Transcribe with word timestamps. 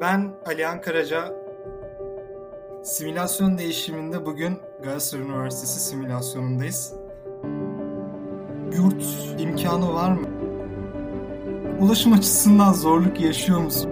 Ben 0.00 0.30
Alihan 0.46 0.80
Karaca. 0.80 1.34
Simülasyon 2.82 3.58
değişiminde 3.58 4.26
bugün 4.26 4.58
Galatasaray 4.82 5.24
Üniversitesi 5.24 5.80
simülasyonundayız. 5.80 6.92
Yurt 8.76 9.04
imkanı 9.38 9.94
var 9.94 10.12
mı? 10.12 10.28
Ulaşım 11.80 12.12
açısından 12.12 12.72
zorluk 12.72 13.20
yaşıyor 13.20 13.60
musun? 13.60 13.90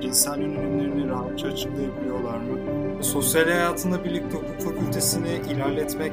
İnsan 0.00 0.40
yönelimlerini 0.40 1.08
rahatça 1.08 1.48
açıklayabiliyorlar 1.48 2.38
mı? 2.38 2.58
Sosyal 3.04 3.44
hayatında 3.44 4.04
birlikte 4.04 4.36
hukuk 4.38 4.60
fakültesini 4.60 5.40
ilerletmek... 5.52 6.12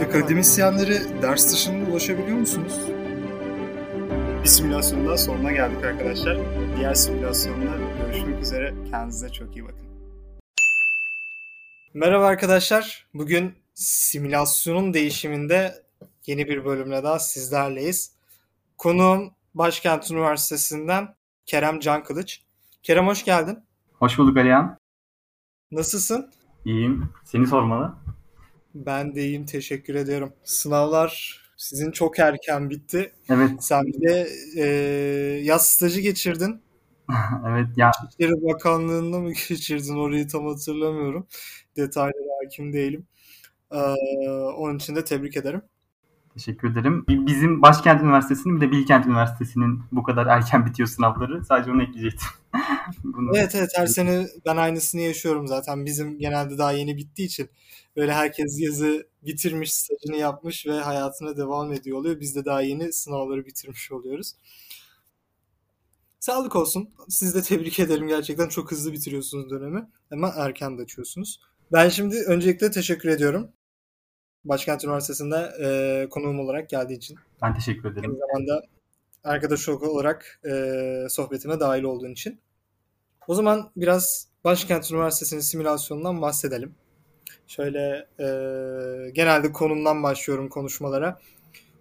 E, 0.00 0.04
akademisyenlere 0.04 1.22
ders 1.22 1.52
dışında 1.52 1.90
ulaşabiliyor 1.90 2.38
musunuz? 2.38 2.80
Bir 4.46 4.50
simülasyonun 4.50 5.06
daha 5.06 5.18
sonuna 5.18 5.52
geldik 5.52 5.84
arkadaşlar. 5.84 6.38
Diğer 6.76 6.94
simülasyonda 6.94 7.76
görüşmek 8.00 8.42
üzere. 8.42 8.74
Kendinize 8.90 9.28
çok 9.28 9.56
iyi 9.56 9.64
bakın. 9.64 9.86
Merhaba 11.94 12.26
arkadaşlar. 12.26 13.06
Bugün 13.14 13.54
simülasyonun 13.74 14.94
değişiminde 14.94 15.82
yeni 16.26 16.48
bir 16.48 16.64
bölümle 16.64 17.02
daha 17.02 17.18
sizlerleyiz. 17.18 18.12
Konuğum 18.78 19.30
Başkent 19.54 20.10
Üniversitesi'nden 20.10 21.14
Kerem 21.46 21.80
Can 21.80 22.04
Kılıç. 22.04 22.42
Kerem 22.82 23.06
hoş 23.06 23.24
geldin. 23.24 23.58
Hoş 23.92 24.18
bulduk 24.18 24.36
Alihan. 24.36 24.78
Nasılsın? 25.70 26.30
İyiyim. 26.64 27.08
Seni 27.24 27.46
sormalı. 27.46 27.94
Ben 28.74 29.14
de 29.14 29.24
iyiyim. 29.24 29.46
Teşekkür 29.46 29.94
ediyorum. 29.94 30.32
Sınavlar 30.44 31.45
sizin 31.56 31.90
çok 31.90 32.18
erken 32.18 32.70
bitti. 32.70 33.12
Evet. 33.28 33.50
Sen 33.60 33.84
de 33.86 34.28
e, 34.56 34.66
yaz 35.42 35.68
stajı 35.68 36.00
geçirdin. 36.00 36.60
evet 37.48 37.68
ya. 37.76 37.90
İçişleri 38.04 38.32
Bakanlığı'nda 38.32 39.18
mı 39.18 39.28
geçirdin? 39.48 39.96
Orayı 39.96 40.28
tam 40.28 40.46
hatırlamıyorum. 40.46 41.26
Detaylara 41.76 42.44
hakim 42.44 42.72
değilim. 42.72 43.06
Ee, 43.72 43.78
onun 44.56 44.76
için 44.76 44.96
de 44.96 45.04
tebrik 45.04 45.36
ederim. 45.36 45.62
Teşekkür 46.34 46.72
ederim. 46.72 47.04
Bizim 47.08 47.62
Başkent 47.62 48.02
Üniversitesi'nin 48.02 48.56
bir 48.56 48.60
de 48.60 48.70
Bilkent 48.70 49.06
Üniversitesi'nin 49.06 49.82
bu 49.92 50.02
kadar 50.02 50.26
erken 50.26 50.66
bitiyor 50.66 50.88
sınavları. 50.88 51.44
Sadece 51.44 51.70
onu 51.70 51.82
ekleyecektim. 51.82 52.28
Bunu... 53.04 53.38
Evet 53.38 53.54
evet 53.54 53.70
her 53.76 53.86
sene 53.86 54.26
ben 54.46 54.56
aynısını 54.56 55.00
yaşıyorum 55.00 55.46
zaten. 55.46 55.86
Bizim 55.86 56.18
genelde 56.18 56.58
daha 56.58 56.72
yeni 56.72 56.96
bittiği 56.96 57.28
için 57.28 57.50
böyle 57.96 58.12
herkes 58.12 58.60
yazı 58.60 59.08
bitirmiş, 59.22 59.72
stajını 59.72 60.16
yapmış 60.16 60.66
ve 60.66 60.80
hayatına 60.80 61.36
devam 61.36 61.72
ediyor 61.72 61.98
oluyor. 61.98 62.20
Biz 62.20 62.36
de 62.36 62.44
daha 62.44 62.62
yeni 62.62 62.92
sınavları 62.92 63.46
bitirmiş 63.46 63.92
oluyoruz. 63.92 64.32
Sağlık 66.20 66.56
olsun. 66.56 66.90
Siz 67.08 67.34
de 67.34 67.42
tebrik 67.42 67.80
ederim. 67.80 68.08
Gerçekten 68.08 68.48
çok 68.48 68.70
hızlı 68.70 68.92
bitiriyorsunuz 68.92 69.50
dönemi. 69.50 69.88
Ama 70.10 70.32
erken 70.36 70.78
de 70.78 70.82
açıyorsunuz. 70.82 71.40
Ben 71.72 71.88
şimdi 71.88 72.16
öncelikle 72.26 72.70
teşekkür 72.70 73.08
ediyorum. 73.08 73.52
Başkent 74.44 74.84
Üniversitesi'nde 74.84 75.52
e, 75.60 76.08
konuğum 76.08 76.40
olarak 76.40 76.70
geldiği 76.70 76.94
için. 76.94 77.18
Ben 77.42 77.54
teşekkür 77.54 77.92
ederim. 77.92 78.10
Aynı 78.10 78.18
zamanda 78.18 78.62
arkadaş 79.24 79.68
olarak 79.68 80.40
e, 80.50 81.06
sohbetime 81.08 81.60
dahil 81.60 81.82
olduğun 81.82 82.12
için. 82.12 82.40
O 83.28 83.34
zaman 83.34 83.70
biraz 83.76 84.28
Başkent 84.44 84.90
Üniversitesi'nin 84.92 85.40
simülasyonundan 85.40 86.22
bahsedelim. 86.22 86.74
Şöyle 87.46 88.06
e, 88.20 88.26
genelde 89.10 89.52
konumdan 89.52 90.02
başlıyorum 90.02 90.48
konuşmalara. 90.48 91.20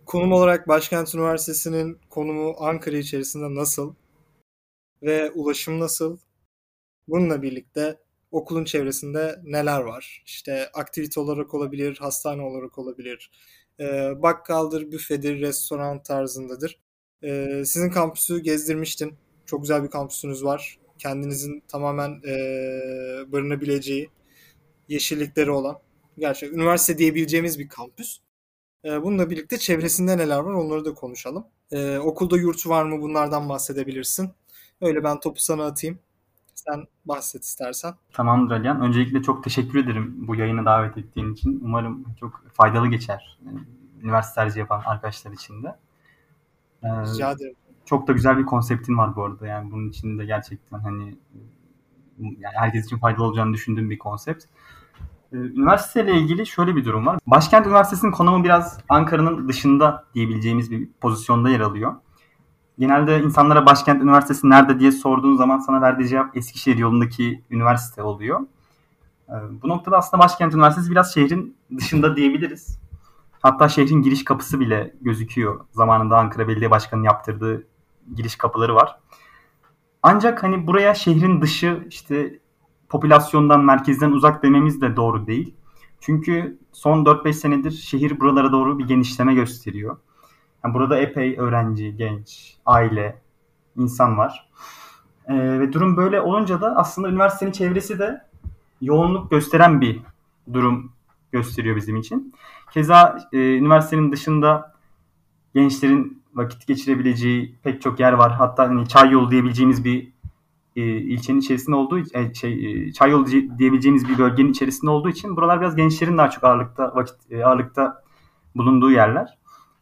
Konum 0.05 0.31
olarak 0.31 0.67
Başkent 0.67 1.15
Üniversitesi'nin 1.15 1.99
konumu 2.09 2.55
Ankara 2.59 2.97
içerisinde 2.97 3.55
nasıl 3.55 3.93
ve 5.03 5.31
ulaşım 5.31 5.79
nasıl? 5.79 6.17
Bununla 7.07 7.41
birlikte 7.41 7.99
okulun 8.31 8.65
çevresinde 8.65 9.39
neler 9.43 9.81
var? 9.81 10.23
İşte 10.25 10.69
aktivite 10.73 11.19
olarak 11.19 11.53
olabilir, 11.53 11.97
hastane 11.99 12.41
olarak 12.41 12.77
olabilir, 12.77 13.31
e, 13.79 13.85
bakkaldır, 14.21 14.91
büfedir, 14.91 15.41
restoran 15.41 16.03
tarzındadır. 16.03 16.79
E, 17.23 17.63
sizin 17.65 17.89
kampüsü 17.89 18.39
gezdirmiştin. 18.39 19.15
Çok 19.45 19.61
güzel 19.61 19.83
bir 19.83 19.89
kampüsünüz 19.89 20.43
var. 20.43 20.79
Kendinizin 20.97 21.63
tamamen 21.67 22.09
e, 22.09 22.31
barınabileceği 23.31 24.09
yeşillikleri 24.89 25.51
olan 25.51 25.79
gerçek 26.17 26.53
üniversite 26.53 26.97
diyebileceğimiz 26.97 27.59
bir 27.59 27.67
kampüs. 27.67 28.19
E, 28.85 29.03
bununla 29.03 29.29
birlikte 29.29 29.57
çevresinde 29.57 30.17
neler 30.17 30.39
var 30.39 30.53
onları 30.53 30.85
da 30.85 30.93
konuşalım. 30.93 31.45
E, 31.71 31.97
okulda 31.97 32.37
yurt 32.37 32.67
var 32.67 32.83
mı 32.85 33.01
bunlardan 33.01 33.49
bahsedebilirsin. 33.49 34.29
Öyle 34.81 35.03
ben 35.03 35.19
topu 35.19 35.39
sana 35.39 35.65
atayım. 35.65 35.99
Sen 36.55 36.85
bahset 37.05 37.43
istersen. 37.43 37.93
Tamamdır 38.13 38.55
Alihan. 38.55 38.81
Öncelikle 38.81 39.21
çok 39.21 39.43
teşekkür 39.43 39.83
ederim 39.83 40.27
bu 40.27 40.35
yayını 40.35 40.65
davet 40.65 40.97
ettiğin 40.97 41.33
için. 41.33 41.59
Umarım 41.63 42.05
çok 42.19 42.43
faydalı 42.53 42.87
geçer 42.87 43.37
üniversite 44.05 44.35
tercih 44.35 44.57
yapan 44.57 44.81
arkadaşlar 44.85 45.31
için 45.31 45.63
de. 45.63 45.75
Ee, 46.83 46.87
Rica 46.87 47.31
ederim. 47.31 47.55
Çok 47.85 48.07
da 48.07 48.13
güzel 48.13 48.37
bir 48.37 48.45
konseptin 48.45 48.97
var 48.97 49.15
bu 49.15 49.23
arada. 49.23 49.47
Yani 49.47 49.71
bunun 49.71 49.89
içinde 49.89 50.25
gerçekten 50.25 50.79
hani 50.79 51.15
yani 52.19 52.55
herkes 52.55 52.85
için 52.85 52.97
faydalı 52.97 53.23
olacağını 53.23 53.53
düşündüğüm 53.53 53.89
bir 53.89 53.97
konsept. 53.97 54.45
Ee, 55.33 55.37
üniversiteyle 55.37 56.13
ilgili 56.13 56.45
şöyle 56.47 56.75
bir 56.75 56.85
durum 56.85 57.05
var. 57.05 57.19
Başkent 57.27 57.67
Üniversitesi'nin 57.67 58.11
konumu 58.11 58.43
biraz 58.43 58.79
Ankara'nın 58.89 59.49
dışında 59.49 60.05
diyebileceğimiz 60.13 60.71
bir 60.71 60.89
pozisyonda 61.01 61.49
yer 61.49 61.59
alıyor. 61.59 61.93
Genelde 62.79 63.21
insanlara 63.21 63.65
Başkent 63.65 64.03
Üniversitesi 64.03 64.49
nerede 64.49 64.79
diye 64.79 64.91
sorduğun 64.91 65.35
zaman 65.35 65.59
sana 65.59 65.81
verdiği 65.81 66.07
cevap 66.07 66.37
Eskişehir 66.37 66.77
yolundaki 66.77 67.43
üniversite 67.51 68.03
oluyor. 68.03 68.39
Ee, 69.29 69.33
bu 69.61 69.67
noktada 69.67 69.97
aslında 69.97 70.23
Başkent 70.23 70.53
Üniversitesi 70.53 70.91
biraz 70.91 71.13
şehrin 71.13 71.57
dışında 71.77 72.15
diyebiliriz. 72.15 72.79
Hatta 73.41 73.69
şehrin 73.69 74.01
giriş 74.01 74.23
kapısı 74.23 74.59
bile 74.59 74.93
gözüküyor. 75.01 75.65
Zamanında 75.71 76.17
Ankara 76.17 76.47
Belediye 76.47 76.71
Başkanı'nın 76.71 77.05
yaptırdığı 77.05 77.67
giriş 78.15 78.35
kapıları 78.35 78.75
var. 78.75 78.99
Ancak 80.03 80.43
hani 80.43 80.67
buraya 80.67 80.93
şehrin 80.93 81.41
dışı 81.41 81.87
işte 81.89 82.39
popülasyondan, 82.89 83.63
merkezden 83.63 84.11
uzak 84.11 84.43
dememiz 84.43 84.81
de 84.81 84.95
doğru 84.95 85.27
değil. 85.27 85.55
Çünkü 85.99 86.59
son 86.71 87.05
4-5 87.05 87.33
senedir 87.33 87.71
şehir 87.71 88.19
buralara 88.19 88.51
doğru 88.51 88.79
bir 88.79 88.87
genişleme 88.87 89.33
gösteriyor. 89.33 89.97
Yani 90.63 90.73
burada 90.73 90.97
epey 90.97 91.35
öğrenci, 91.37 91.95
genç, 91.97 92.57
aile, 92.65 93.21
insan 93.77 94.17
var. 94.17 94.49
Ee, 95.27 95.59
ve 95.59 95.73
durum 95.73 95.97
böyle 95.97 96.21
olunca 96.21 96.61
da 96.61 96.75
aslında 96.75 97.09
üniversitenin 97.09 97.51
çevresi 97.51 97.99
de 97.99 98.21
yoğunluk 98.81 99.31
gösteren 99.31 99.81
bir 99.81 100.01
durum 100.53 100.91
gösteriyor 101.31 101.75
bizim 101.75 101.95
için. 101.95 102.33
Keza 102.71 103.17
e, 103.33 103.37
üniversitenin 103.37 104.11
dışında 104.11 104.75
gençlerin 105.53 106.23
vakit 106.35 106.67
geçirebileceği 106.67 107.55
pek 107.63 107.81
çok 107.81 107.99
yer 107.99 108.13
var. 108.13 108.31
Hatta 108.31 108.63
hani 108.63 108.87
çay 108.87 109.11
yolu 109.11 109.31
diyebileceğimiz 109.31 109.85
bir 109.85 110.11
e, 110.75 110.81
ilçenin 110.81 111.39
içerisinde 111.39 111.75
olduğu 111.75 111.99
e, 111.99 112.33
şey 112.33 112.87
e, 112.87 112.93
çay 112.93 113.11
yolu 113.11 113.27
diyebileceğimiz 113.57 114.09
bir 114.09 114.17
bölgenin 114.17 114.51
içerisinde 114.51 114.91
olduğu 114.91 115.09
için 115.09 115.35
buralar 115.35 115.61
biraz 115.61 115.75
gençlerin 115.75 116.17
daha 116.17 116.29
çok 116.29 116.43
ağırlıkta 116.43 116.95
vakit 116.95 117.15
e, 117.31 117.45
ağırlıkta 117.45 118.03
bulunduğu 118.55 118.91
yerler. 118.91 119.37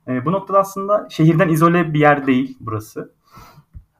E, 0.08 0.26
bu 0.26 0.32
noktada 0.32 0.60
aslında 0.60 1.08
şehirden 1.10 1.50
izole 1.50 1.94
bir 1.94 2.00
yer 2.00 2.28
değil 2.28 2.58
burası. 2.60 3.14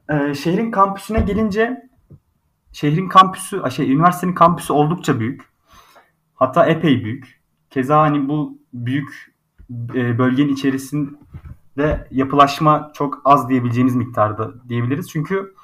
E, 0.08 0.34
şehrin 0.34 0.70
kampüsüne 0.70 1.20
gelince 1.20 1.88
şehrin 2.72 3.08
kampüsü, 3.08 3.62
şey 3.70 3.92
üniversitenin 3.92 4.34
kampüsü 4.34 4.72
oldukça 4.72 5.20
büyük. 5.20 5.42
Hatta 6.34 6.66
epey 6.66 7.04
büyük. 7.04 7.40
Keza 7.70 8.02
hani 8.02 8.28
bu 8.28 8.58
büyük 8.72 9.34
e, 9.94 10.18
bölgenin 10.18 10.52
içerisinde 10.52 11.10
yapılaşma 12.10 12.90
çok 12.94 13.22
az 13.24 13.48
diyebileceğimiz 13.48 13.96
miktarda 13.96 14.68
diyebiliriz. 14.68 15.08
Çünkü 15.08 15.54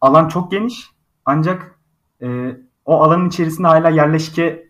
alan 0.00 0.28
çok 0.28 0.50
geniş 0.50 0.90
ancak 1.24 1.78
e, 2.22 2.56
o 2.84 3.02
alanın 3.02 3.28
içerisinde 3.28 3.66
hala 3.68 3.88
yerleşke 3.88 4.68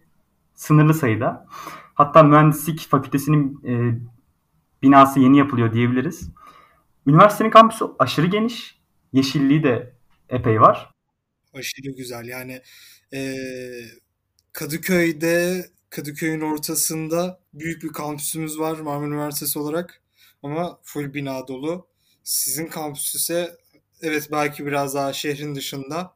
sınırlı 0.54 0.94
sayıda. 0.94 1.46
Hatta 1.94 2.22
mühendislik 2.22 2.88
fakültesinin 2.88 3.60
e, 3.64 4.00
binası 4.82 5.20
yeni 5.20 5.38
yapılıyor 5.38 5.72
diyebiliriz. 5.72 6.30
Üniversitenin 7.06 7.50
kampüsü 7.50 7.84
aşırı 7.98 8.26
geniş. 8.26 8.80
Yeşilliği 9.12 9.62
de 9.62 9.94
epey 10.28 10.60
var. 10.60 10.90
Aşırı 11.54 11.96
güzel. 11.96 12.24
Yani 12.24 12.62
e, 13.14 13.34
Kadıköy'de 14.52 15.66
Kadıköy'ün 15.90 16.40
ortasında 16.40 17.40
büyük 17.54 17.82
bir 17.82 17.88
kampüsümüz 17.88 18.58
var 18.58 18.80
Marmara 18.80 19.08
Üniversitesi 19.08 19.58
olarak. 19.58 20.02
Ama 20.42 20.80
full 20.82 21.14
bina 21.14 21.48
dolu. 21.48 21.86
Sizin 22.24 22.66
kampüs 22.66 23.14
ise 23.14 23.56
evet 24.02 24.28
belki 24.32 24.66
biraz 24.66 24.94
daha 24.94 25.12
şehrin 25.12 25.54
dışında. 25.54 26.14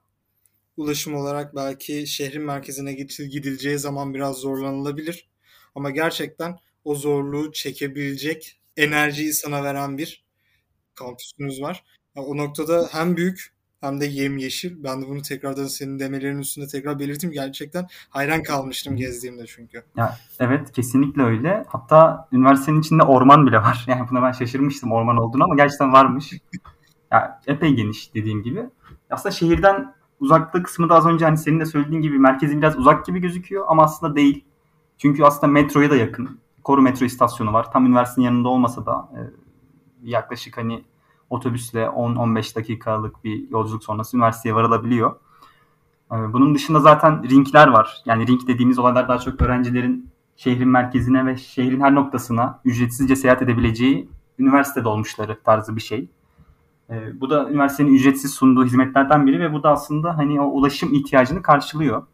Ulaşım 0.77 1.15
olarak 1.15 1.57
belki 1.57 2.07
şehrin 2.07 2.43
merkezine 2.43 2.93
gidileceği 2.95 3.79
zaman 3.79 4.15
biraz 4.15 4.37
zorlanılabilir. 4.37 5.29
Ama 5.75 5.91
gerçekten 5.91 6.59
o 6.85 6.95
zorluğu 6.95 7.53
çekebilecek 7.53 8.61
enerjiyi 8.77 9.33
sana 9.35 9.65
veren 9.65 9.99
bir 9.99 10.25
kampüsümüz 10.97 11.63
var. 11.63 11.85
Yani 12.17 12.27
o 12.27 12.37
noktada 12.37 12.89
hem 12.93 13.17
büyük 13.19 13.54
hem 13.85 14.01
de 14.01 14.07
yemyeşil. 14.07 14.85
Ben 14.85 15.03
de 15.03 15.09
bunu 15.09 15.23
tekrardan 15.23 15.67
senin 15.67 15.99
demelerinin 15.99 16.41
üstünde 16.41 16.67
tekrar 16.67 16.99
belirteyim. 16.99 17.35
Gerçekten 17.35 17.87
hayran 18.11 18.43
kalmıştım 18.43 18.97
gezdiğimde 18.97 19.47
çünkü. 19.47 19.83
Ya 19.97 20.19
evet 20.41 20.73
kesinlikle 20.73 21.23
öyle. 21.23 21.65
Hatta 21.69 22.29
üniversitenin 22.33 22.81
içinde 22.81 23.03
orman 23.03 23.47
bile 23.47 23.57
var. 23.57 23.85
Yani 23.95 24.09
buna 24.11 24.23
ben 24.23 24.33
şaşırmıştım 24.33 24.93
orman 24.93 25.17
olduğunu 25.17 25.45
ama 25.45 25.55
gerçekten 25.55 25.93
varmış. 25.93 26.33
ya 27.13 27.41
epey 27.47 27.75
geniş 27.75 28.15
dediğim 28.15 28.43
gibi. 28.43 28.67
Aslında 29.11 29.35
şehirden 29.35 29.95
uzaklığı 30.21 30.63
kısmı 30.63 30.89
da 30.89 30.95
az 30.95 31.07
önce 31.07 31.25
hani 31.25 31.39
senin 31.39 31.61
de 31.61 31.67
söylediğin 31.67 32.03
gibi 32.03 32.19
merkezi 32.19 32.59
biraz 32.59 32.79
uzak 32.79 33.07
gibi 33.07 33.21
gözüküyor 33.21 33.65
ama 33.69 33.83
aslında 33.83 34.17
değil. 34.17 34.45
Çünkü 34.99 35.25
aslında 35.25 35.53
metroya 35.53 35.91
da 35.91 35.97
yakın. 35.97 36.41
Koru 36.65 36.83
metro 36.83 37.07
istasyonu 37.07 37.53
var. 37.53 37.73
Tam 37.73 37.87
üniversitenin 37.87 38.27
yanında 38.27 38.49
olmasa 38.49 38.87
da 38.87 39.09
e, 39.13 39.21
yaklaşık 40.03 40.57
hani 40.57 40.85
otobüsle 41.31 41.85
10-15 41.85 42.57
dakikalık 42.57 43.25
bir 43.25 43.51
yolculuk 43.51 43.85
sonrası 43.85 44.17
üniversiteye 44.17 44.55
varılabiliyor. 44.55 45.17
E, 46.13 46.33
bunun 46.33 46.55
dışında 46.55 46.81
zaten 46.81 47.31
ringler 47.31 47.69
var. 47.69 48.03
Yani 48.07 48.27
ring 48.27 48.47
dediğimiz 48.47 48.79
olaylar 48.79 49.09
daha 49.09 49.19
çok 49.19 49.43
öğrencilerin 49.43 50.11
şehrin 50.37 50.69
merkezine 50.69 51.27
ve 51.27 51.37
şehrin 51.37 51.81
her 51.81 51.95
noktasına 51.95 52.61
ücretsizce 52.65 53.17
seyahat 53.17 53.43
edebileceği 53.43 54.09
üniversite 54.39 54.85
dolmuşları 54.85 55.43
tarzı 55.43 55.77
bir 55.77 55.81
şey. 55.81 56.09
E, 56.91 57.21
bu 57.21 57.31
da 57.31 57.51
üniversitenin 57.51 57.95
ücretsiz 57.95 58.35
sunduğu 58.35 58.65
hizmetlerden 58.65 59.27
biri 59.27 59.41
ve 59.41 59.53
bu 59.53 59.63
da 59.63 59.71
aslında 59.71 60.19
hani 60.19 60.41
o 60.41 60.45
ulaşım 60.45 60.95
ihtiyacını 60.95 61.43
karşılıyor. 61.43 62.07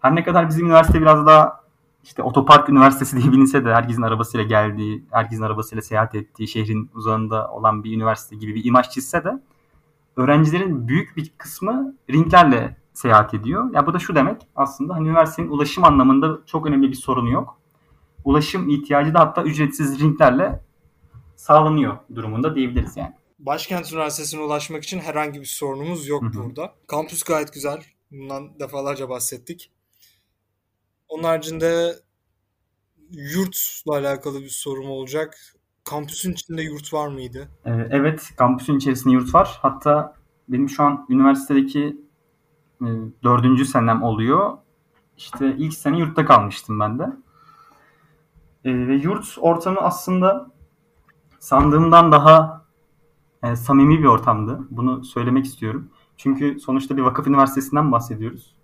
Her 0.00 0.14
ne 0.14 0.24
kadar 0.24 0.48
bizim 0.48 0.66
üniversite 0.66 1.00
biraz 1.00 1.26
daha 1.26 1.59
işte 2.04 2.22
otopark 2.22 2.68
üniversitesi 2.68 3.16
diye 3.16 3.32
bilinse 3.32 3.64
de 3.64 3.74
herkesin 3.74 4.02
arabasıyla 4.02 4.46
geldiği, 4.46 5.04
herkesin 5.10 5.42
arabasıyla 5.42 5.82
seyahat 5.82 6.14
ettiği, 6.14 6.48
şehrin 6.48 6.90
uzağında 6.94 7.50
olan 7.50 7.84
bir 7.84 7.96
üniversite 7.96 8.36
gibi 8.36 8.54
bir 8.54 8.64
imaj 8.64 8.88
çizse 8.88 9.24
de 9.24 9.42
öğrencilerin 10.16 10.88
büyük 10.88 11.16
bir 11.16 11.32
kısmı 11.38 11.94
ringlerle 12.10 12.76
seyahat 12.92 13.34
ediyor. 13.34 13.74
Ya 13.74 13.86
bu 13.86 13.94
da 13.94 13.98
şu 13.98 14.14
demek 14.14 14.42
aslında 14.56 14.94
hani 14.94 15.08
üniversitenin 15.08 15.48
ulaşım 15.48 15.84
anlamında 15.84 16.38
çok 16.46 16.66
önemli 16.66 16.88
bir 16.88 16.96
sorunu 16.96 17.30
yok. 17.30 17.60
Ulaşım 18.24 18.68
ihtiyacı 18.68 19.14
da 19.14 19.20
hatta 19.20 19.42
ücretsiz 19.42 20.00
ringlerle 20.00 20.60
sağlanıyor 21.36 21.96
durumunda 22.14 22.54
diyebiliriz 22.54 22.96
yani. 22.96 23.12
Başkent 23.38 23.92
Üniversitesi'ne 23.92 24.40
ulaşmak 24.40 24.84
için 24.84 25.00
herhangi 25.00 25.40
bir 25.40 25.46
sorunumuz 25.46 26.08
yok 26.08 26.22
Hı-hı. 26.22 26.32
burada. 26.34 26.74
Kampüs 26.86 27.22
gayet 27.22 27.52
güzel. 27.52 27.82
Bundan 28.10 28.60
defalarca 28.60 29.08
bahsettik. 29.08 29.70
Onun 31.10 31.22
haricinde 31.22 31.94
yurtla 33.10 33.92
alakalı 33.92 34.40
bir 34.40 34.48
sorum 34.48 34.90
olacak. 34.90 35.38
Kampüsün 35.84 36.32
içinde 36.32 36.62
yurt 36.62 36.92
var 36.92 37.08
mıydı? 37.08 37.48
Ee, 37.64 37.70
evet, 37.70 38.30
kampüsün 38.36 38.76
içerisinde 38.76 39.14
yurt 39.14 39.34
var. 39.34 39.58
Hatta 39.62 40.14
benim 40.48 40.68
şu 40.68 40.82
an 40.82 41.06
üniversitedeki 41.08 41.96
e, 42.82 42.88
dördüncü 43.22 43.64
senem 43.64 44.02
oluyor. 44.02 44.58
İşte 45.16 45.56
ilk 45.58 45.74
sene 45.74 45.98
yurtta 45.98 46.24
kalmıştım 46.24 46.80
ben 46.80 46.98
de. 46.98 47.04
E, 48.64 48.88
ve 48.88 48.94
yurt 48.94 49.38
ortamı 49.40 49.80
aslında 49.80 50.50
sandığımdan 51.38 52.12
daha 52.12 52.64
e, 53.42 53.56
samimi 53.56 53.98
bir 53.98 54.04
ortamdı. 54.04 54.60
Bunu 54.70 55.04
söylemek 55.04 55.44
istiyorum. 55.44 55.90
Çünkü 56.16 56.60
sonuçta 56.60 56.96
bir 56.96 57.02
vakıf 57.02 57.26
üniversitesinden 57.26 57.92
bahsediyoruz. 57.92 58.54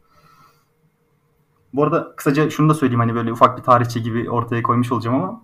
Bu 1.77 1.83
arada 1.83 2.17
kısaca 2.17 2.51
şunu 2.51 2.69
da 2.69 2.75
söyleyeyim 2.75 3.01
hani 3.01 3.15
böyle 3.15 3.33
ufak 3.33 3.59
bir 3.59 3.63
tarihçi 3.63 4.03
gibi 4.03 4.31
ortaya 4.31 4.63
koymuş 4.63 4.93
olacağım 4.93 5.17
ama 5.17 5.43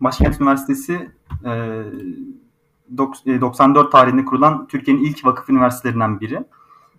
Başkent 0.00 0.40
Üniversitesi 0.40 1.10
e, 1.44 1.82
94 2.96 3.86
e, 3.86 3.90
tarihinde 3.90 4.24
kurulan 4.24 4.66
Türkiye'nin 4.66 5.04
ilk 5.04 5.24
vakıf 5.24 5.50
üniversitelerinden 5.50 6.20
biri. 6.20 6.44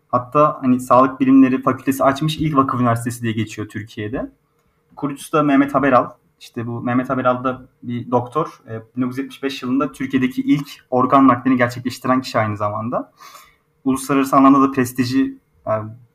Hatta 0.09 0.57
hani 0.61 0.79
Sağlık 0.79 1.19
Bilimleri 1.19 1.61
Fakültesi 1.61 2.03
açmış 2.03 2.37
ilk 2.37 2.55
vakıf 2.55 2.81
üniversitesi 2.81 3.21
diye 3.21 3.33
geçiyor 3.33 3.67
Türkiye'de. 3.67 4.31
Kurucusu 4.95 5.31
da 5.31 5.43
Mehmet 5.43 5.75
Haberal. 5.75 6.09
İşte 6.39 6.67
bu 6.67 6.81
Mehmet 6.81 7.09
Haberal 7.09 7.43
da 7.43 7.65
bir 7.83 8.11
doktor. 8.11 8.61
1975 8.95 9.63
yılında 9.63 9.91
Türkiye'deki 9.91 10.41
ilk 10.41 10.67
organ 10.89 11.27
naklini 11.27 11.57
gerçekleştiren 11.57 12.21
kişi 12.21 12.39
aynı 12.39 12.57
zamanda. 12.57 13.11
Uluslararası 13.83 14.35
anlamda 14.35 14.61
da 14.61 14.71
prestiji 14.71 15.37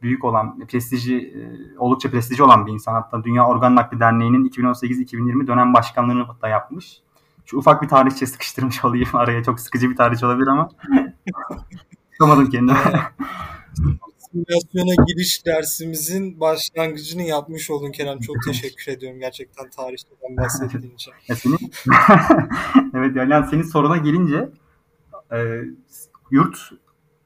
büyük 0.03 0.25
olan, 0.25 0.67
prestiji 0.67 1.17
e, 1.17 1.41
oldukça 1.79 2.11
prestiji 2.11 2.43
olan 2.43 2.67
bir 2.67 2.73
insan. 2.73 2.93
Hatta 2.93 3.25
Dünya 3.25 3.47
Organ 3.47 3.77
Nakli 3.77 4.01
Derneği'nin 4.01 4.49
2018-2020 4.49 5.47
dönem 5.47 5.75
başkanlığını 5.75 6.27
da 6.43 6.49
yapmış. 6.49 7.01
Şu 7.47 7.59
ufak 7.59 7.83
bir 7.83 7.89
tarihçe 7.89 8.27
sıkıştırmış 8.27 8.85
olayım 8.85 9.09
araya. 9.13 9.43
Çok 9.43 9.61
sıkıcı 9.61 9.91
bir 9.91 9.97
tarih 9.97 10.25
olabilir 10.25 10.47
ama 10.47 10.69
tutamadım 12.13 12.51
kendimi. 12.51 12.79
Simülasyona 14.19 15.05
giriş 15.07 15.47
dersimizin 15.47 16.41
başlangıcını 16.41 17.23
yapmış 17.23 17.71
oldun 17.71 17.93
Kerem. 17.93 18.21
Çok 18.21 18.37
teşekkür 18.47 18.93
ediyorum 18.93 19.21
gerçekten 19.21 19.71
tarihten 19.71 20.37
bahsettiğin 20.37 20.95
için. 20.95 21.13
evet 22.95 23.17
yani 23.17 23.47
senin 23.51 23.63
soruna 23.63 23.97
gelince 23.97 24.51
e, 25.33 25.65
yurt 26.31 26.71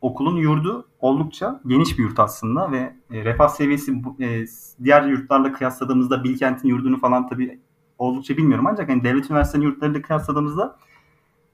okulun 0.00 0.36
yurdu 0.36 0.88
oldukça 1.00 1.60
geniş 1.66 1.98
bir 1.98 2.02
yurt 2.02 2.18
aslında 2.18 2.72
ve 2.72 2.96
e, 3.10 3.24
refah 3.24 3.48
seviyesi 3.48 4.02
e, 4.20 4.44
diğer 4.84 5.02
yurtlarla 5.02 5.52
kıyasladığımızda 5.52 6.24
Bilkent'in 6.24 6.68
yurdunu 6.68 7.00
falan 7.00 7.28
tabii 7.28 7.60
oldukça 7.98 8.36
bilmiyorum 8.36 8.66
ancak 8.66 8.88
hani 8.88 9.04
devlet 9.04 9.30
üniversitelerinin 9.30 9.70
yurtlarıyla 9.70 10.02
kıyasladığımızda 10.02 10.78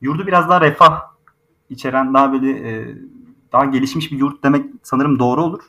yurdu 0.01 0.27
biraz 0.27 0.49
daha 0.49 0.61
refah 0.61 1.01
içeren 1.71 2.15
daha 2.15 2.33
böyle 2.33 2.51
e, 2.51 2.97
daha 3.53 3.65
gelişmiş 3.65 4.13
bir 4.13 4.19
yurt 4.19 4.45
demek 4.45 4.67
sanırım 4.83 5.19
doğru 5.19 5.43
olur. 5.43 5.63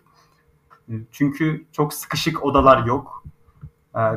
Çünkü 1.12 1.66
çok 1.72 1.94
sıkışık 1.94 2.44
odalar 2.44 2.86
yok. 2.86 3.24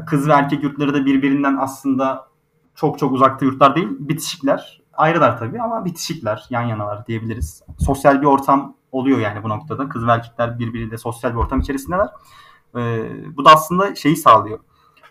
Kız 0.06 0.28
ve 0.28 0.32
erkek 0.32 0.62
yurtları 0.62 0.94
da 0.94 1.06
birbirinden 1.06 1.56
aslında 1.56 2.28
çok 2.74 2.98
çok 2.98 3.12
uzakta 3.12 3.44
yurtlar 3.44 3.76
değil, 3.76 3.88
bitişikler. 3.90 4.82
Ayrılar 4.98 5.38
tabii 5.38 5.62
ama 5.62 5.84
bitişikler, 5.84 6.46
yan 6.50 6.62
yanalar 6.62 7.06
diyebiliriz. 7.06 7.62
Sosyal 7.78 8.20
bir 8.20 8.26
ortam 8.26 8.76
oluyor 8.92 9.18
yani 9.18 9.42
bu 9.42 9.48
noktada. 9.48 9.88
Kız 9.88 10.06
ve 10.06 10.10
erkekler 10.10 10.58
birbiriyle 10.58 10.98
sosyal 10.98 11.30
bir 11.30 11.36
ortam 11.36 11.60
içerisindeler. 11.60 12.08
Ee, 12.76 13.10
bu 13.36 13.44
da 13.44 13.50
aslında 13.50 13.94
şeyi 13.94 14.16
sağlıyor. 14.16 14.58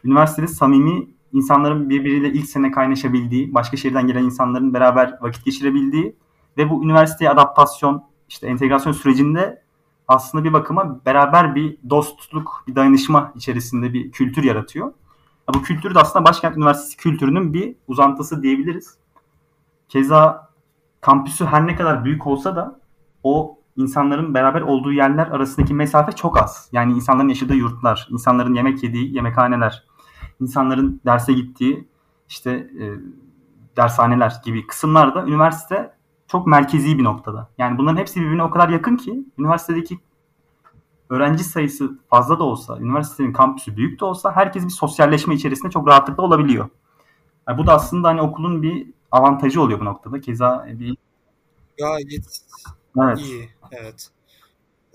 Üniversitede 0.04 0.48
samimi 0.48 1.07
insanların 1.34 1.89
birbiriyle 1.89 2.30
ilk 2.30 2.50
sene 2.50 2.72
kaynaşabildiği, 2.72 3.54
başka 3.54 3.78
şehirden 3.78 4.07
gelen 4.07 4.24
insanların 4.24 4.74
beraber 4.74 5.18
vakit 5.22 5.45
geçirebildiği 5.45 6.16
ve 6.57 6.69
bu 6.69 6.84
üniversiteye 6.84 7.31
adaptasyon, 7.31 8.04
işte 8.30 8.48
entegrasyon 8.48 8.94
sürecinde 8.94 9.63
aslında 10.08 10.44
bir 10.44 10.53
bakıma 10.53 11.06
beraber 11.06 11.56
bir 11.56 11.77
dostluk, 11.89 12.63
bir 12.67 12.75
dayanışma 12.75 13.32
içerisinde 13.36 13.94
bir 13.94 14.12
kültür 14.12 14.44
yaratıyor. 14.44 14.94
Bu 15.56 15.62
kültür 15.62 15.96
de 15.96 16.00
aslında 16.00 16.25
Başkent 16.25 16.58
Üniversitesi 16.58 16.98
kültürünün 16.98 17.53
bir 17.53 17.75
uzantısı 17.88 18.44
diyebiliriz. 18.44 18.98
Keza 19.89 20.50
kampüsü 21.01 21.46
her 21.46 21.67
ne 21.67 21.75
kadar 21.75 22.06
büyük 22.06 22.27
olsa 22.27 22.56
da 22.56 22.79
o 23.24 23.60
insanların 23.75 24.34
beraber 24.34 24.62
olduğu 24.62 24.91
yerler 24.91 25.27
arasındaki 25.27 25.74
mesafe 25.74 26.12
çok 26.12 26.44
az. 26.44 26.70
Yani 26.72 26.94
insanların 26.94 27.29
yaşadığı 27.29 27.56
yurtlar, 27.56 28.08
insanların 28.12 28.53
yemek 28.53 28.84
yediği 28.84 29.15
yemekhaneler, 29.15 29.84
insanların 30.41 31.01
derse 31.06 31.34
gittiği 31.34 31.88
işte 32.29 32.51
e, 32.51 32.86
dershaneler 33.77 34.34
gibi 34.46 34.67
kısımlarda 34.67 35.25
üniversite 35.25 35.98
çok 36.27 36.48
merkezi 36.48 36.98
bir 36.98 37.03
noktada. 37.03 37.50
Yani 37.58 37.77
bunların 37.77 37.98
hepsi 37.98 38.22
birbirine 38.22 38.44
o 38.44 38.50
kadar 38.50 38.70
yakın 38.70 38.96
ki 38.96 39.25
üniversitedeki 39.38 40.00
öğrenci 41.10 41.44
sayısı 41.44 42.00
fazla 42.10 42.39
da 42.39 42.44
olsa, 42.44 42.79
üniversitenin 42.79 43.34
kampüsü 43.34 43.77
büyük 43.77 44.00
de 44.00 44.06
olsa 44.06 44.36
herkes 44.36 44.65
bir 44.65 44.70
sosyalleşme 44.70 45.36
içerisinde 45.36 45.72
çok 45.72 45.88
rahatlıkla 45.88 46.24
olabiliyor. 46.24 46.70
Yani 47.48 47.58
bu 47.58 47.67
da 47.67 47.74
aslında 47.74 48.08
hani 48.08 48.22
okulun 48.22 48.62
bir 48.62 48.97
avantajı 49.12 49.62
oluyor 49.62 49.80
bu 49.80 49.86
noktada. 49.86 50.22
Keza 50.22 50.68
bir 50.68 50.98
gayet 51.78 52.40
evet. 53.04 53.20
iyi. 53.20 53.50
Evet. 53.72 54.10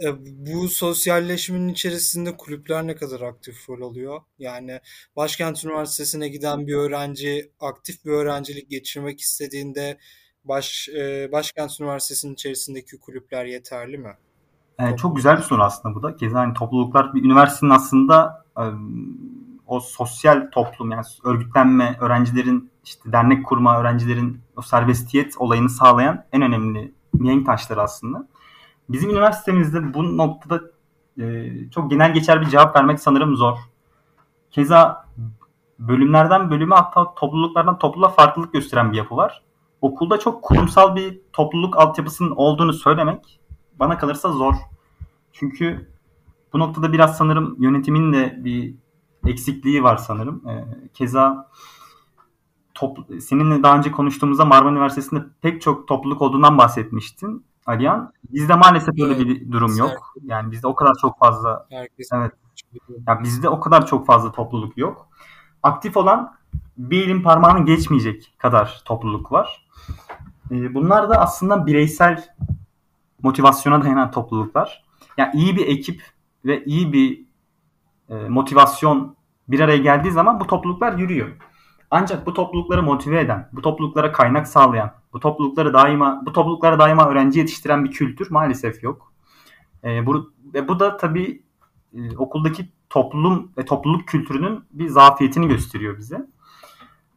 E, 0.03 0.07
bu 0.47 0.69
sosyalleşmenin 0.69 1.69
içerisinde 1.69 2.37
kulüpler 2.37 2.87
ne 2.87 2.97
kadar 2.97 3.21
aktif 3.21 3.71
rol 3.71 3.91
alıyor? 3.91 4.21
Yani 4.39 4.81
Başkent 5.17 5.65
Üniversitesi'ne 5.65 6.29
giden 6.29 6.67
bir 6.67 6.75
öğrenci 6.75 7.51
aktif 7.61 8.05
bir 8.05 8.11
öğrencilik 8.11 8.71
geçirmek 8.71 9.21
istediğinde 9.21 9.99
baş 10.45 10.89
e, 10.89 11.33
Başkent 11.33 11.81
Üniversitesi'nin 11.81 12.35
içerisindeki 12.35 13.01
kulüpler 13.01 13.45
yeterli 13.45 13.99
mi? 13.99 14.17
E, 14.79 14.97
çok 14.97 15.17
güzel 15.17 15.37
bir 15.37 15.43
soru 15.43 15.63
aslında 15.63 15.95
bu 15.95 16.03
da. 16.03 16.17
Keza 16.17 16.41
hani 16.41 16.55
topluluklar 16.55 17.15
bir 17.15 17.25
üniversitenin 17.25 17.71
aslında 17.71 18.45
e, 18.59 18.65
o 19.67 19.81
sosyal 19.81 20.51
toplum 20.53 20.91
yani 20.91 21.05
örgütlenme, 21.25 21.97
öğrencilerin 22.01 22.72
işte 22.85 23.13
dernek 23.13 23.47
kurma, 23.47 23.81
öğrencilerin 23.81 24.41
o 24.57 24.63
serbestiyet 24.63 25.35
olayını 25.39 25.71
sağlayan 25.71 26.25
en 26.33 26.43
önemli 26.43 26.95
mihenk 27.13 27.47
taşları 27.47 27.83
aslında. 27.83 28.29
Bizim 28.89 29.11
üniversitemizde 29.11 29.95
bu 29.95 30.17
noktada 30.17 30.61
e, 31.21 31.51
çok 31.71 31.91
genel 31.91 32.15
geçer 32.15 32.41
bir 32.41 32.47
cevap 32.47 32.77
vermek 32.77 33.01
sanırım 33.01 33.37
zor. 33.37 33.59
Keza 34.51 35.09
bölümlerden 35.79 36.51
bölüme 36.51 36.75
hatta 36.75 37.15
topluluklardan 37.15 37.79
topluluğa 37.79 38.09
farklılık 38.09 38.53
gösteren 38.53 38.93
bir 38.93 38.97
yapı 38.97 39.17
var. 39.17 39.43
okulda 39.81 40.19
çok 40.19 40.43
kurumsal 40.43 40.97
bir 40.97 41.21
topluluk 41.33 41.77
altyapısının 41.77 42.31
olduğunu 42.31 42.73
söylemek 42.73 43.41
bana 43.75 43.99
kalırsa 43.99 44.33
zor. 44.33 44.55
Çünkü 45.33 45.91
bu 46.53 46.59
noktada 46.59 46.93
biraz 46.93 47.17
sanırım 47.17 47.57
yönetimin 47.59 48.13
de 48.13 48.37
bir 48.45 48.75
eksikliği 49.27 49.83
var 49.83 49.97
sanırım. 49.97 50.49
E, 50.49 50.65
keza 50.95 51.51
toplu, 52.83 53.21
seninle 53.21 53.63
daha 53.63 53.77
önce 53.77 53.93
konuştuğumuzda 53.93 54.45
Marmara 54.45 54.73
Üniversitesi'nde 54.73 55.25
pek 55.43 55.63
çok 55.63 55.89
topluluk 55.89 56.23
olduğundan 56.23 56.59
bahsetmiştin 56.59 57.45
Aliyan. 57.67 58.13
Bizde 58.33 58.55
maalesef 58.55 58.95
evet, 58.99 59.19
bir 59.19 59.53
durum 59.53 59.77
yok. 59.77 60.15
Yani 60.23 60.51
bizde 60.51 60.67
o 60.67 60.75
kadar 60.75 60.95
çok 61.01 61.19
fazla 61.19 61.67
Herkes 61.71 62.09
evet. 62.15 62.33
Ya 63.07 63.23
bizde 63.23 63.49
o 63.49 63.61
kadar 63.61 63.87
çok 63.87 64.07
fazla 64.07 64.33
topluluk 64.33 64.79
yok. 64.79 65.09
Aktif 65.63 65.97
olan 65.97 66.35
bir 66.77 67.07
elin 67.07 67.23
parmağını 67.23 67.65
geçmeyecek 67.65 68.35
kadar 68.39 68.83
topluluk 68.85 69.33
var. 69.33 69.67
Ee, 70.51 70.75
bunlar 70.75 71.11
da 71.11 71.21
aslında 71.21 71.67
bireysel 71.67 72.25
motivasyona 73.23 73.83
dayanan 73.83 74.11
topluluklar. 74.11 74.85
Yani 75.17 75.31
iyi 75.35 75.57
bir 75.57 75.67
ekip 75.67 76.03
ve 76.45 76.65
iyi 76.65 76.93
bir 76.93 77.25
e, 78.09 78.29
motivasyon 78.29 79.17
bir 79.49 79.61
araya 79.61 79.79
geldiği 79.79 80.11
zaman 80.11 80.41
bu 80.41 80.47
topluluklar 80.47 80.99
yürüyor. 80.99 81.29
Ancak 81.95 82.27
bu 82.27 82.35
toplulukları 82.35 82.83
motive 82.83 83.21
eden, 83.21 83.49
bu 83.53 83.63
topluluklara 83.63 84.13
kaynak 84.13 84.49
sağlayan, 84.49 84.93
bu 85.13 85.21
toplulukları 85.21 85.75
daima 85.75 86.23
bu 86.27 86.33
topluluklara 86.33 86.79
daima 86.79 87.09
öğrenci 87.09 87.39
yetiştiren 87.39 87.85
bir 87.85 87.91
kültür 87.91 88.31
maalesef 88.31 88.83
yok. 88.83 89.13
E, 89.85 90.07
bu 90.07 90.33
ve 90.55 90.69
bu 90.69 90.81
da 90.81 90.97
tabii 90.97 91.43
e, 91.95 92.17
okuldaki 92.17 92.69
toplum 92.91 93.53
ve 93.59 93.65
topluluk 93.65 94.09
kültürünün 94.09 94.65
bir 94.71 94.89
zafiyetini 94.89 95.49
gösteriyor 95.49 95.99
bize. 95.99 96.27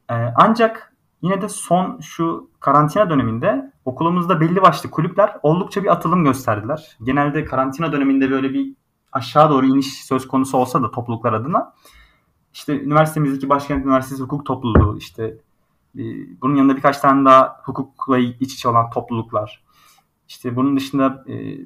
E, 0.09 0.15
ancak 0.35 0.93
yine 1.21 1.41
de 1.41 1.49
son 1.49 1.99
şu 1.99 2.49
karantina 2.59 3.09
döneminde 3.09 3.71
okulumuzda 3.85 4.41
belli 4.41 4.61
başlı 4.61 4.91
kulüpler 4.91 5.37
oldukça 5.43 5.83
bir 5.83 5.91
atılım 5.91 6.23
gösterdiler. 6.23 6.97
Genelde 7.03 7.45
karantina 7.45 7.91
döneminde 7.91 8.31
böyle 8.31 8.53
bir 8.53 8.73
aşağı 9.11 9.49
doğru 9.49 9.65
iniş 9.65 10.05
söz 10.05 10.27
konusu 10.27 10.57
olsa 10.57 10.83
da 10.83 10.91
topluluklar 10.91 11.33
adına 11.33 11.73
işte 12.55 12.81
üniversitemizdeki 12.81 13.49
Başkent 13.49 13.85
Üniversitesi 13.85 14.23
Hukuk 14.23 14.45
Topluluğu 14.45 14.97
işte 14.97 15.23
e, 15.97 16.03
bunun 16.41 16.55
yanında 16.55 16.75
birkaç 16.75 16.97
tane 16.97 17.25
daha 17.25 17.61
hukukla 17.63 18.17
iç 18.17 18.53
içe 18.53 18.69
olan 18.69 18.89
topluluklar. 18.89 19.63
İşte 20.27 20.55
bunun 20.55 20.77
dışında 20.77 21.25
e, 21.27 21.57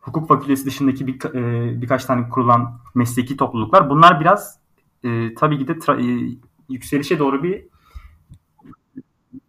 hukuk 0.00 0.28
fakültesi 0.28 0.66
dışındaki 0.66 1.06
bir, 1.06 1.34
e, 1.34 1.82
birkaç 1.82 2.04
tane 2.04 2.28
kurulan 2.28 2.80
mesleki 2.94 3.36
topluluklar. 3.36 3.90
Bunlar 3.90 4.20
biraz 4.20 4.58
e, 5.04 5.34
tabii 5.34 5.58
ki 5.58 5.68
de 5.68 5.72
tra- 5.72 6.30
e, 6.32 6.38
yükselişe 6.68 7.18
doğru 7.18 7.42
bir 7.42 7.64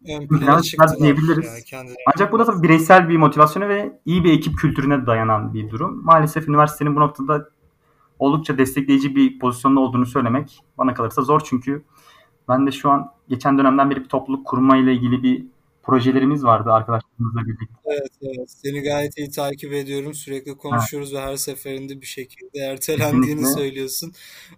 ön 0.08 1.00
diyebiliriz. 1.00 1.72
Yani 1.72 1.94
Ancak 2.14 2.32
bu 2.32 2.38
da 2.38 2.44
tabii 2.44 2.62
bireysel 2.62 3.08
bir 3.08 3.16
motivasyonu 3.16 3.68
ve 3.68 4.00
iyi 4.04 4.24
bir 4.24 4.32
ekip 4.32 4.58
kültürüne 4.58 5.06
dayanan 5.06 5.54
bir 5.54 5.70
durum. 5.70 6.04
Maalesef 6.04 6.48
üniversitenin 6.48 6.96
bu 6.96 7.00
noktada 7.00 7.48
oldukça 8.20 8.58
destekleyici 8.58 9.16
bir 9.16 9.38
pozisyonda 9.38 9.80
olduğunu 9.80 10.06
söylemek 10.06 10.60
bana 10.78 10.94
kalırsa 10.94 11.22
zor 11.22 11.40
çünkü 11.44 11.84
ben 12.48 12.66
de 12.66 12.72
şu 12.72 12.90
an 12.90 13.12
geçen 13.28 13.58
dönemden 13.58 13.90
beri 13.90 14.00
bir 14.00 14.08
topluluk 14.08 14.46
kurma 14.46 14.76
ile 14.76 14.92
ilgili 14.92 15.22
bir 15.22 15.46
projelerimiz 15.82 16.44
vardı 16.44 16.72
arkadaşlarımızla 16.72 17.40
birlikte. 17.40 17.74
Evet, 17.84 18.10
evet. 18.22 18.50
Seni 18.50 18.82
gayet 18.82 19.18
iyi 19.18 19.30
takip 19.30 19.72
ediyorum. 19.72 20.14
Sürekli 20.14 20.56
konuşuyoruz 20.56 21.12
evet. 21.12 21.22
ve 21.22 21.30
her 21.30 21.36
seferinde 21.36 22.00
bir 22.00 22.06
şekilde 22.06 22.58
ertelendiğini 22.58 23.40
Kesinlikle. 23.40 23.62
söylüyorsun. 23.62 24.12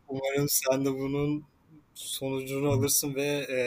Umarım 0.08 0.46
sen 0.48 0.84
de 0.84 0.94
bunun 0.94 1.44
sonucunu 1.94 2.68
alırsın 2.68 3.14
ve 3.14 3.46
e, 3.50 3.58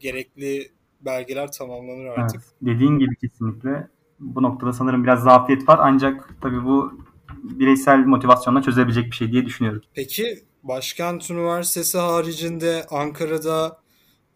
gerekli 0.00 0.70
belgeler 1.00 1.52
tamamlanır 1.52 2.06
artık. 2.06 2.40
Evet, 2.40 2.74
dediğin 2.74 2.98
gibi 2.98 3.16
kesinlikle. 3.16 3.88
Bu 4.20 4.42
noktada 4.42 4.72
sanırım 4.72 5.04
biraz 5.04 5.22
zafiyet 5.22 5.68
var 5.68 5.78
ancak 5.82 6.36
tabii 6.40 6.64
bu 6.64 6.92
bireysel 7.30 7.98
motivasyonla 7.98 8.62
çözebilecek 8.62 9.06
bir 9.06 9.16
şey 9.16 9.32
diye 9.32 9.46
düşünüyorum. 9.46 9.82
Peki 9.94 10.42
Başkent 10.62 11.30
Üniversitesi 11.30 11.98
haricinde 11.98 12.86
Ankara'da 12.90 13.78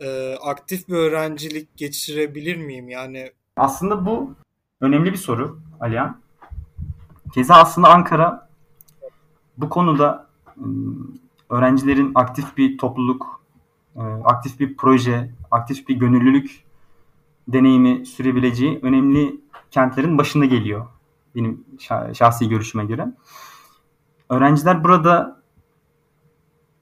e, 0.01 0.35
aktif 0.35 0.89
bir 0.89 0.95
öğrencilik 0.95 1.77
geçirebilir 1.77 2.57
miyim? 2.57 2.89
Yani 2.89 3.33
aslında 3.57 4.07
bu 4.07 4.35
önemli 4.81 5.13
bir 5.13 5.19
soru 5.19 5.61
Alihan. 5.81 6.21
Keza 7.35 7.55
aslında 7.55 7.89
Ankara 7.89 8.49
bu 9.59 9.69
konuda 9.69 10.27
öğrencilerin 11.51 12.13
aktif 12.15 12.57
bir 12.57 12.79
topluluk, 12.79 13.43
aktif 14.25 14.61
bir 14.61 14.77
proje, 14.77 15.31
aktif 15.51 15.89
bir 15.89 15.95
gönüllülük 15.95 16.65
deneyimi 17.49 18.07
sürebileceği 18.07 18.79
önemli 18.83 19.41
kentlerin 19.71 20.19
başında 20.19 20.45
geliyor 20.45 20.87
benim 21.37 21.65
şahsi 22.15 22.49
görüşüme 22.49 22.85
göre. 22.85 23.09
Öğrenciler 24.29 24.85
burada 24.85 25.43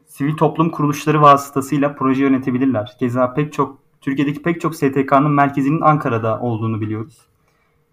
sivil 0.07 0.37
toplum 0.37 0.71
kuruluşları 0.71 1.23
vasıtasıyla 1.23 1.95
proje 1.95 2.23
yönetebilirler. 2.23 2.97
Keza 2.99 3.35
pek 3.35 3.52
çok 3.52 3.78
Türkiye'deki 4.00 4.42
pek 4.42 4.61
çok 4.61 4.75
STK'nın 4.75 5.30
merkezinin 5.30 5.80
Ankara'da 5.80 6.40
olduğunu 6.40 6.80
biliyoruz. 6.80 7.19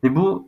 Ve 0.03 0.15
bu 0.15 0.47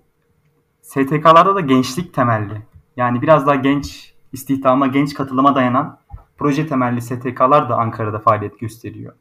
STK'larda 0.82 1.56
da 1.56 1.60
gençlik 1.60 2.14
temelli. 2.14 2.62
Yani 2.98 3.22
biraz 3.22 3.48
daha 3.48 3.56
genç 3.56 4.14
istihdama, 4.34 4.88
genç 4.88 5.14
katılıma 5.14 5.56
dayanan 5.56 6.00
proje 6.38 6.68
temelli 6.68 7.02
STK'lar 7.02 7.70
da 7.70 7.76
Ankara'da 7.76 8.20
faaliyet 8.20 8.60
gösteriyor. 8.60 9.14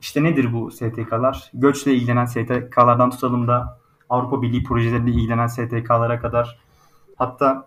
İşte 0.00 0.22
nedir 0.24 0.52
bu 0.52 0.70
STK'lar? 0.70 1.50
Göçle 1.54 1.94
ilgilenen 1.94 2.26
STK'lardan 2.26 3.10
tutalım 3.10 3.48
da 3.48 3.80
Avrupa 4.10 4.42
Birliği 4.42 4.62
projeleriyle 4.62 5.10
ilgilenen 5.10 5.46
STK'lara 5.46 6.20
kadar 6.20 6.58
hatta 7.16 7.66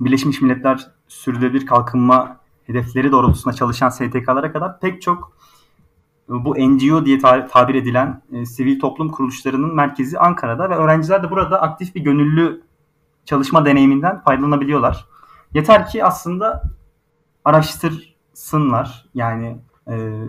Birleşmiş 0.00 0.40
Milletler 0.40 0.90
sürdürülebilir 1.08 1.66
kalkınma 1.66 2.36
hedefleri 2.66 3.12
doğrultusunda 3.12 3.54
çalışan 3.54 3.88
STK'lara 3.88 4.52
kadar 4.52 4.80
pek 4.80 5.02
çok 5.02 5.32
bu 6.28 6.54
NGO 6.54 7.06
diye 7.06 7.18
tabir 7.48 7.74
edilen 7.74 8.22
e, 8.32 8.46
sivil 8.46 8.80
toplum 8.80 9.08
kuruluşlarının 9.08 9.74
merkezi 9.74 10.18
Ankara'da 10.18 10.70
ve 10.70 10.74
öğrenciler 10.74 11.22
de 11.22 11.30
burada 11.30 11.62
aktif 11.62 11.94
bir 11.94 12.00
gönüllü 12.00 12.62
çalışma 13.24 13.64
deneyiminden 13.64 14.20
faydalanabiliyorlar. 14.20 15.06
Yeter 15.54 15.86
ki 15.86 16.04
aslında 16.04 16.62
araştırsınlar. 17.44 19.06
Yani 19.14 19.58
e, 19.88 20.24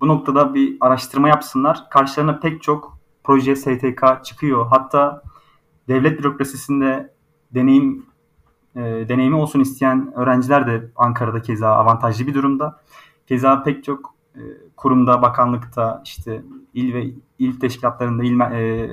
bu 0.00 0.08
noktada 0.08 0.54
bir 0.54 0.76
araştırma 0.80 1.28
yapsınlar. 1.28 1.90
Karşılarına 1.90 2.38
pek 2.38 2.62
çok 2.62 2.99
proje 3.30 3.56
STK 3.56 4.24
çıkıyor. 4.24 4.66
Hatta 4.66 5.22
devlet 5.88 6.18
bürokrasisinde 6.18 7.14
deneyim 7.50 8.06
e, 8.76 8.80
deneyimi 8.80 9.36
olsun 9.36 9.60
isteyen 9.60 10.12
öğrenciler 10.16 10.66
de 10.66 10.90
Ankara'da 10.96 11.42
keza 11.42 11.68
avantajlı 11.68 12.26
bir 12.26 12.34
durumda. 12.34 12.80
Keza 13.26 13.62
pek 13.62 13.84
çok 13.84 14.14
e, 14.34 14.40
kurumda, 14.76 15.22
bakanlıkta, 15.22 16.02
işte 16.04 16.42
il 16.74 16.94
ve 16.94 17.06
il 17.38 17.60
teşkilatlarında, 17.60 18.24
il 18.24 18.40
e, 18.40 18.90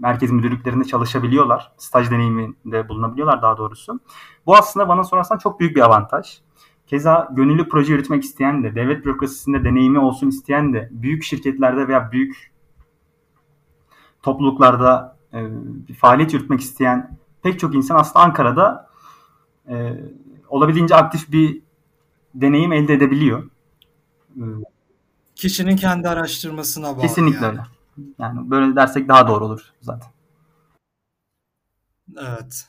merkez 0.00 0.30
müdürlüklerinde 0.30 0.84
çalışabiliyorlar. 0.84 1.72
Staj 1.76 2.10
deneyiminde 2.10 2.88
bulunabiliyorlar 2.88 3.42
daha 3.42 3.58
doğrusu. 3.58 4.00
Bu 4.46 4.56
aslında 4.56 4.88
bana 4.88 5.04
sorarsan 5.04 5.38
çok 5.38 5.60
büyük 5.60 5.76
bir 5.76 5.80
avantaj. 5.80 6.38
Keza 6.86 7.28
gönüllü 7.32 7.68
proje 7.68 7.92
yürütmek 7.92 8.24
isteyen 8.24 8.64
de, 8.64 8.74
devlet 8.74 9.04
bürokrasisinde 9.04 9.64
deneyimi 9.64 9.98
olsun 9.98 10.28
isteyen 10.28 10.72
de, 10.72 10.88
büyük 10.92 11.22
şirketlerde 11.22 11.88
veya 11.88 12.12
büyük 12.12 12.53
topluluklarda 14.24 15.16
e, 15.32 15.38
bir 15.88 15.94
faaliyet 15.94 16.32
yürütmek 16.32 16.60
isteyen 16.60 17.18
pek 17.42 17.60
çok 17.60 17.74
insan 17.74 17.96
aslında 17.96 18.24
Ankara'da 18.24 18.88
e, 19.68 20.00
olabildiğince 20.48 20.94
aktif 20.94 21.32
bir 21.32 21.62
deneyim 22.34 22.72
elde 22.72 22.94
edebiliyor. 22.94 23.50
Kişinin 25.34 25.76
kendi 25.76 26.08
araştırmasına 26.08 26.92
bağlı. 26.92 27.00
Kesinlikle 27.00 27.46
yani. 27.46 27.58
öyle. 27.58 27.62
Yani 28.18 28.50
böyle 28.50 28.76
dersek 28.76 29.08
daha 29.08 29.28
doğru 29.28 29.44
olur 29.44 29.72
zaten. 29.80 30.10
Evet. 32.18 32.66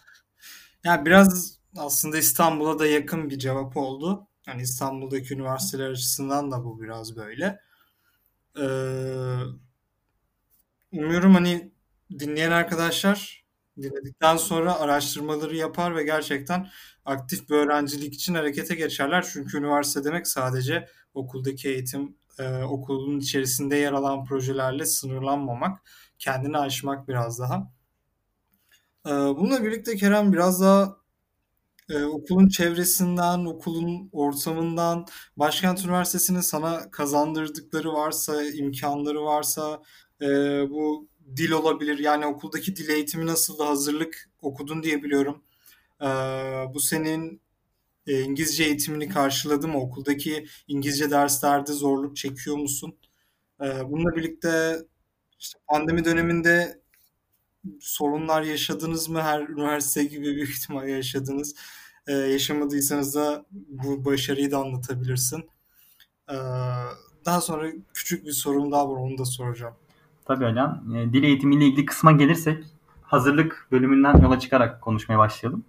Yani 0.83 1.05
biraz 1.05 1.59
aslında 1.77 2.17
İstanbul'a 2.17 2.79
da 2.79 2.87
yakın 2.87 3.29
bir 3.29 3.39
cevap 3.39 3.77
oldu. 3.77 4.27
Yani 4.47 4.61
İstanbul'daki 4.61 5.33
üniversiteler 5.33 5.89
açısından 5.89 6.51
da 6.51 6.65
bu 6.65 6.81
biraz 6.81 7.15
böyle. 7.15 7.59
Ee, 8.59 9.37
umuyorum 10.99 11.33
hani 11.33 11.71
dinleyen 12.19 12.51
arkadaşlar 12.51 13.45
dinledikten 13.81 14.37
sonra 14.37 14.79
araştırmaları 14.79 15.55
yapar 15.55 15.95
ve 15.95 16.03
gerçekten 16.03 16.67
aktif 17.05 17.49
bir 17.49 17.55
öğrencilik 17.55 18.13
için 18.13 18.35
harekete 18.35 18.75
geçerler. 18.75 19.25
Çünkü 19.33 19.57
üniversite 19.57 20.03
demek 20.03 20.27
sadece 20.27 20.87
okuldaki 21.13 21.69
eğitim, 21.69 22.17
e, 22.39 22.63
okulun 22.63 23.19
içerisinde 23.19 23.75
yer 23.75 23.93
alan 23.93 24.25
projelerle 24.25 24.85
sınırlanmamak, 24.85 25.81
kendini 26.19 26.57
aşmak 26.57 27.07
biraz 27.07 27.39
daha. 27.39 27.71
E, 29.07 29.11
bununla 29.11 29.63
birlikte 29.63 29.95
Kerem 29.95 30.33
biraz 30.33 30.61
daha 30.61 30.97
e, 31.89 32.03
okulun 32.03 32.47
çevresinden, 32.47 33.45
okulun 33.45 34.09
ortamından, 34.11 35.05
Başkent 35.37 35.85
Üniversitesi'nin 35.85 36.41
sana 36.41 36.91
kazandırdıkları 36.91 37.93
varsa, 37.93 38.43
imkanları 38.43 39.23
varsa 39.23 39.81
e, 40.21 40.27
bu 40.69 41.07
dil 41.37 41.51
olabilir. 41.51 41.99
Yani 41.99 42.25
okuldaki 42.25 42.75
dil 42.75 42.89
eğitimi 42.89 43.25
nasıl 43.25 43.59
da 43.59 43.67
hazırlık 43.67 44.29
okudun 44.41 44.83
diye 44.83 45.03
biliyorum. 45.03 45.43
E, 46.01 46.05
bu 46.73 46.79
senin 46.79 47.41
e, 48.07 48.21
İngilizce 48.21 48.63
eğitimini 48.63 49.09
karşıladı 49.09 49.67
mı? 49.67 49.77
Okuldaki 49.81 50.47
İngilizce 50.67 51.11
derslerde 51.11 51.73
zorluk 51.73 52.17
çekiyor 52.17 52.57
musun? 52.57 52.95
E, 53.61 53.91
bununla 53.91 54.15
birlikte 54.15 54.77
işte 55.39 55.59
pandemi 55.67 56.05
döneminde 56.05 56.81
sorunlar 57.79 58.41
yaşadınız 58.41 59.09
mı? 59.09 59.21
Her 59.21 59.41
üniversite 59.41 60.03
gibi 60.03 60.25
büyük 60.25 60.49
ihtimal 60.49 60.87
yaşadınız. 60.87 61.55
Ee, 62.07 62.13
yaşamadıysanız 62.13 63.15
da 63.15 63.45
bu 63.51 64.05
başarıyı 64.05 64.51
da 64.51 64.57
anlatabilirsin. 64.57 65.49
Ee, 66.29 66.35
daha 67.25 67.41
sonra 67.41 67.71
küçük 67.93 68.25
bir 68.25 68.31
sorum 68.31 68.71
daha 68.71 68.89
var 68.89 68.97
onu 68.97 69.17
da 69.17 69.25
soracağım. 69.25 69.75
Tabii 70.25 70.49
hocam. 70.49 70.81
E, 70.95 71.13
dil 71.13 71.23
eğitimiyle 71.23 71.65
ilgili 71.65 71.85
kısma 71.85 72.11
gelirsek 72.11 72.65
hazırlık 73.03 73.67
bölümünden 73.71 74.21
yola 74.21 74.39
çıkarak 74.39 74.81
konuşmaya 74.81 75.17
başlayalım. 75.17 75.63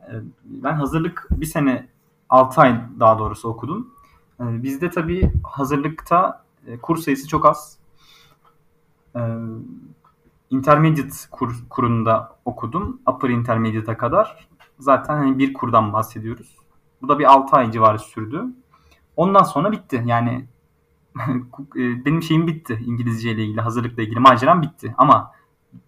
E, 0.00 0.12
ben 0.44 0.72
hazırlık 0.72 1.26
bir 1.30 1.46
sene 1.46 1.88
6 2.28 2.60
ay 2.60 2.80
daha 3.00 3.18
doğrusu 3.18 3.48
okudum. 3.48 3.90
E, 4.40 4.62
bizde 4.62 4.90
tabii 4.90 5.32
hazırlıkta 5.42 6.44
e, 6.66 6.78
kurs 6.78 7.04
sayısı 7.04 7.28
çok 7.28 7.46
az. 7.46 7.78
E, 9.16 9.20
intermediate 10.50 11.16
kur, 11.30 11.54
kurunda 11.70 12.36
okudum. 12.44 13.00
Upper 13.06 13.28
intermediate'a 13.28 13.96
kadar. 13.96 14.48
Zaten 14.78 15.16
hani 15.16 15.38
bir 15.38 15.52
kurdan 15.52 15.92
bahsediyoruz. 15.92 16.56
Bu 17.02 17.08
da 17.08 17.18
bir 17.18 17.24
6 17.24 17.56
ay 17.56 17.70
civarı 17.70 17.98
sürdü. 17.98 18.44
Ondan 19.16 19.42
sonra 19.42 19.72
bitti. 19.72 20.02
Yani 20.06 20.44
benim 21.76 22.22
şeyim 22.22 22.46
bitti. 22.46 22.80
İngilizce 22.86 23.30
ile 23.30 23.44
ilgili, 23.44 23.60
hazırlıkla 23.60 24.02
ilgili 24.02 24.20
maceram 24.20 24.62
bitti. 24.62 24.94
Ama 24.98 25.32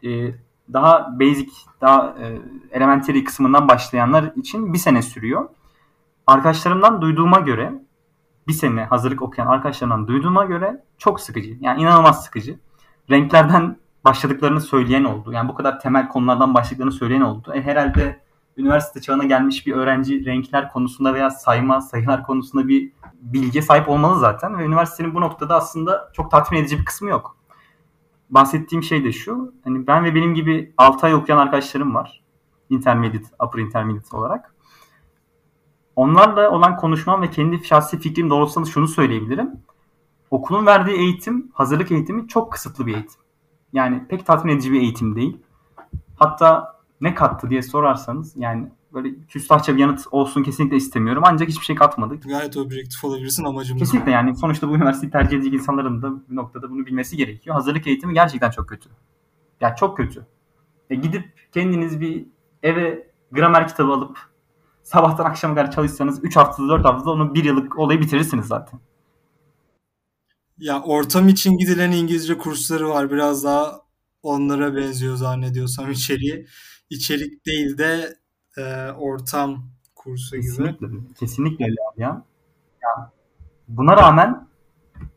e, 0.04 0.34
daha 0.72 1.20
basic, 1.20 1.52
daha 1.80 2.16
e, 2.20 2.38
elementary 2.70 3.24
kısmından 3.24 3.68
başlayanlar 3.68 4.32
için 4.36 4.72
bir 4.72 4.78
sene 4.78 5.02
sürüyor. 5.02 5.48
Arkadaşlarımdan 6.26 7.02
duyduğuma 7.02 7.40
göre 7.40 7.72
bir 8.48 8.52
sene 8.52 8.84
hazırlık 8.84 9.22
okuyan 9.22 9.46
arkadaşlarımdan 9.46 10.08
duyduğuma 10.08 10.44
göre 10.44 10.84
çok 10.98 11.20
sıkıcı. 11.20 11.56
Yani 11.60 11.82
inanılmaz 11.82 12.24
sıkıcı. 12.24 12.58
Renklerden 13.10 13.76
başladıklarını 14.04 14.60
söyleyen 14.60 15.04
oldu. 15.04 15.32
Yani 15.32 15.48
bu 15.48 15.54
kadar 15.54 15.80
temel 15.80 16.08
konulardan 16.08 16.54
başladıklarını 16.54 16.92
söyleyen 16.92 17.20
oldu. 17.20 17.52
E, 17.54 17.62
herhalde 17.62 18.20
üniversite 18.56 19.00
çağına 19.00 19.24
gelmiş 19.24 19.66
bir 19.66 19.72
öğrenci 19.72 20.24
renkler 20.24 20.72
konusunda 20.72 21.14
veya 21.14 21.30
sayma, 21.30 21.80
sayılar 21.80 22.22
konusunda 22.22 22.68
bir 22.68 22.92
bilgiye 23.20 23.62
sahip 23.62 23.88
olmalı 23.88 24.20
zaten. 24.20 24.58
Ve 24.58 24.64
üniversitenin 24.64 25.14
bu 25.14 25.20
noktada 25.20 25.56
aslında 25.56 26.10
çok 26.12 26.30
tatmin 26.30 26.58
edici 26.58 26.78
bir 26.78 26.84
kısmı 26.84 27.10
yok. 27.10 27.36
Bahsettiğim 28.30 28.82
şey 28.82 29.04
de 29.04 29.12
şu. 29.12 29.54
Hani 29.64 29.86
ben 29.86 30.04
ve 30.04 30.14
benim 30.14 30.34
gibi 30.34 30.74
6 30.76 31.06
ay 31.06 31.14
okuyan 31.14 31.38
arkadaşlarım 31.38 31.94
var. 31.94 32.22
Intermediate, 32.70 33.26
upper 33.46 33.58
intermediate 33.58 34.16
olarak. 34.16 34.54
Onlarla 35.96 36.50
olan 36.50 36.76
konuşmam 36.76 37.22
ve 37.22 37.30
kendi 37.30 37.64
şahsi 37.64 37.98
fikrim 37.98 38.30
doğrultusunda 38.30 38.66
şunu 38.66 38.88
söyleyebilirim. 38.88 39.50
Okulun 40.30 40.66
verdiği 40.66 40.96
eğitim, 40.96 41.50
hazırlık 41.54 41.92
eğitimi 41.92 42.28
çok 42.28 42.52
kısıtlı 42.52 42.86
bir 42.86 42.94
eğitim. 42.94 43.20
Yani 43.72 44.06
pek 44.08 44.26
tatmin 44.26 44.52
edici 44.52 44.72
bir 44.72 44.80
eğitim 44.80 45.16
değil. 45.16 45.38
Hatta 46.16 46.75
ne 47.00 47.14
kattı 47.14 47.50
diye 47.50 47.62
sorarsanız 47.62 48.32
yani 48.36 48.68
böyle 48.92 49.08
küstahça 49.28 49.74
bir 49.74 49.80
yanıt 49.80 50.06
olsun 50.10 50.42
kesinlikle 50.42 50.76
istemiyorum. 50.76 51.22
Ancak 51.26 51.48
hiçbir 51.48 51.64
şey 51.64 51.76
katmadı. 51.76 52.20
Gayet 52.20 52.56
objektif 52.56 53.04
olabilirsin 53.04 53.44
amacımız. 53.44 53.80
Kesinlikle 53.80 54.10
yani 54.10 54.36
sonuçta 54.36 54.68
bu 54.68 54.76
üniversiteyi 54.76 55.10
tercih 55.10 55.36
edecek 55.36 55.54
insanların 55.54 56.02
da 56.02 56.28
bir 56.30 56.36
noktada 56.36 56.70
bunu 56.70 56.86
bilmesi 56.86 57.16
gerekiyor. 57.16 57.56
Hazırlık 57.56 57.86
eğitimi 57.86 58.14
gerçekten 58.14 58.50
çok 58.50 58.68
kötü. 58.68 58.88
Yani 59.60 59.76
çok 59.76 59.96
kötü. 59.96 60.26
E 60.90 60.94
gidip 60.94 61.24
kendiniz 61.52 62.00
bir 62.00 62.26
eve 62.62 63.10
gramer 63.32 63.68
kitabı 63.68 63.92
alıp 63.92 64.18
sabahtan 64.82 65.24
akşama 65.24 65.54
kadar 65.54 65.70
çalışsanız 65.70 66.24
3 66.24 66.36
haftada 66.36 66.68
4 66.68 66.84
haftada 66.84 67.10
onu 67.10 67.34
1 67.34 67.44
yıllık 67.44 67.78
olayı 67.78 68.00
bitirirsiniz 68.00 68.46
zaten. 68.46 68.80
Ya 70.58 70.82
ortam 70.82 71.28
için 71.28 71.58
gidilen 71.58 71.92
İngilizce 71.92 72.38
kursları 72.38 72.88
var. 72.88 73.10
Biraz 73.10 73.44
daha 73.44 73.80
onlara 74.22 74.76
benziyor 74.76 75.16
zannediyorsam 75.16 75.90
içeriği. 75.90 76.46
İçerik 76.90 77.46
değil 77.46 77.78
de 77.78 78.16
e, 78.56 78.90
ortam 78.90 79.64
kursu 79.94 80.36
gibi. 80.36 80.46
Kesinlikle, 80.46 80.86
kesinlikle 81.18 81.64
öyle 81.64 81.74
ya. 81.96 82.22
ya. 82.82 83.12
Buna 83.68 83.96
rağmen 83.96 84.48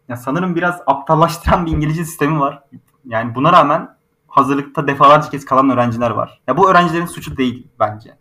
ya 0.08 0.18
sanırım 0.18 0.56
biraz 0.56 0.82
aptallaştıran 0.88 1.66
bir 1.66 1.72
İngilizce 1.72 2.06
sistemi 2.06 2.40
var. 2.40 2.64
Yani 3.06 3.36
buna 3.36 3.52
rağmen 3.52 3.98
hazırlıkta 4.28 4.88
defalarca 4.88 5.30
kez 5.30 5.46
kalan 5.46 5.70
öğrenciler 5.70 6.12
var. 6.12 6.42
Ya 6.48 6.58
bu 6.58 6.72
öğrencilerin 6.72 7.06
suçu 7.06 7.38
değil 7.38 7.68
bence. 7.80 8.18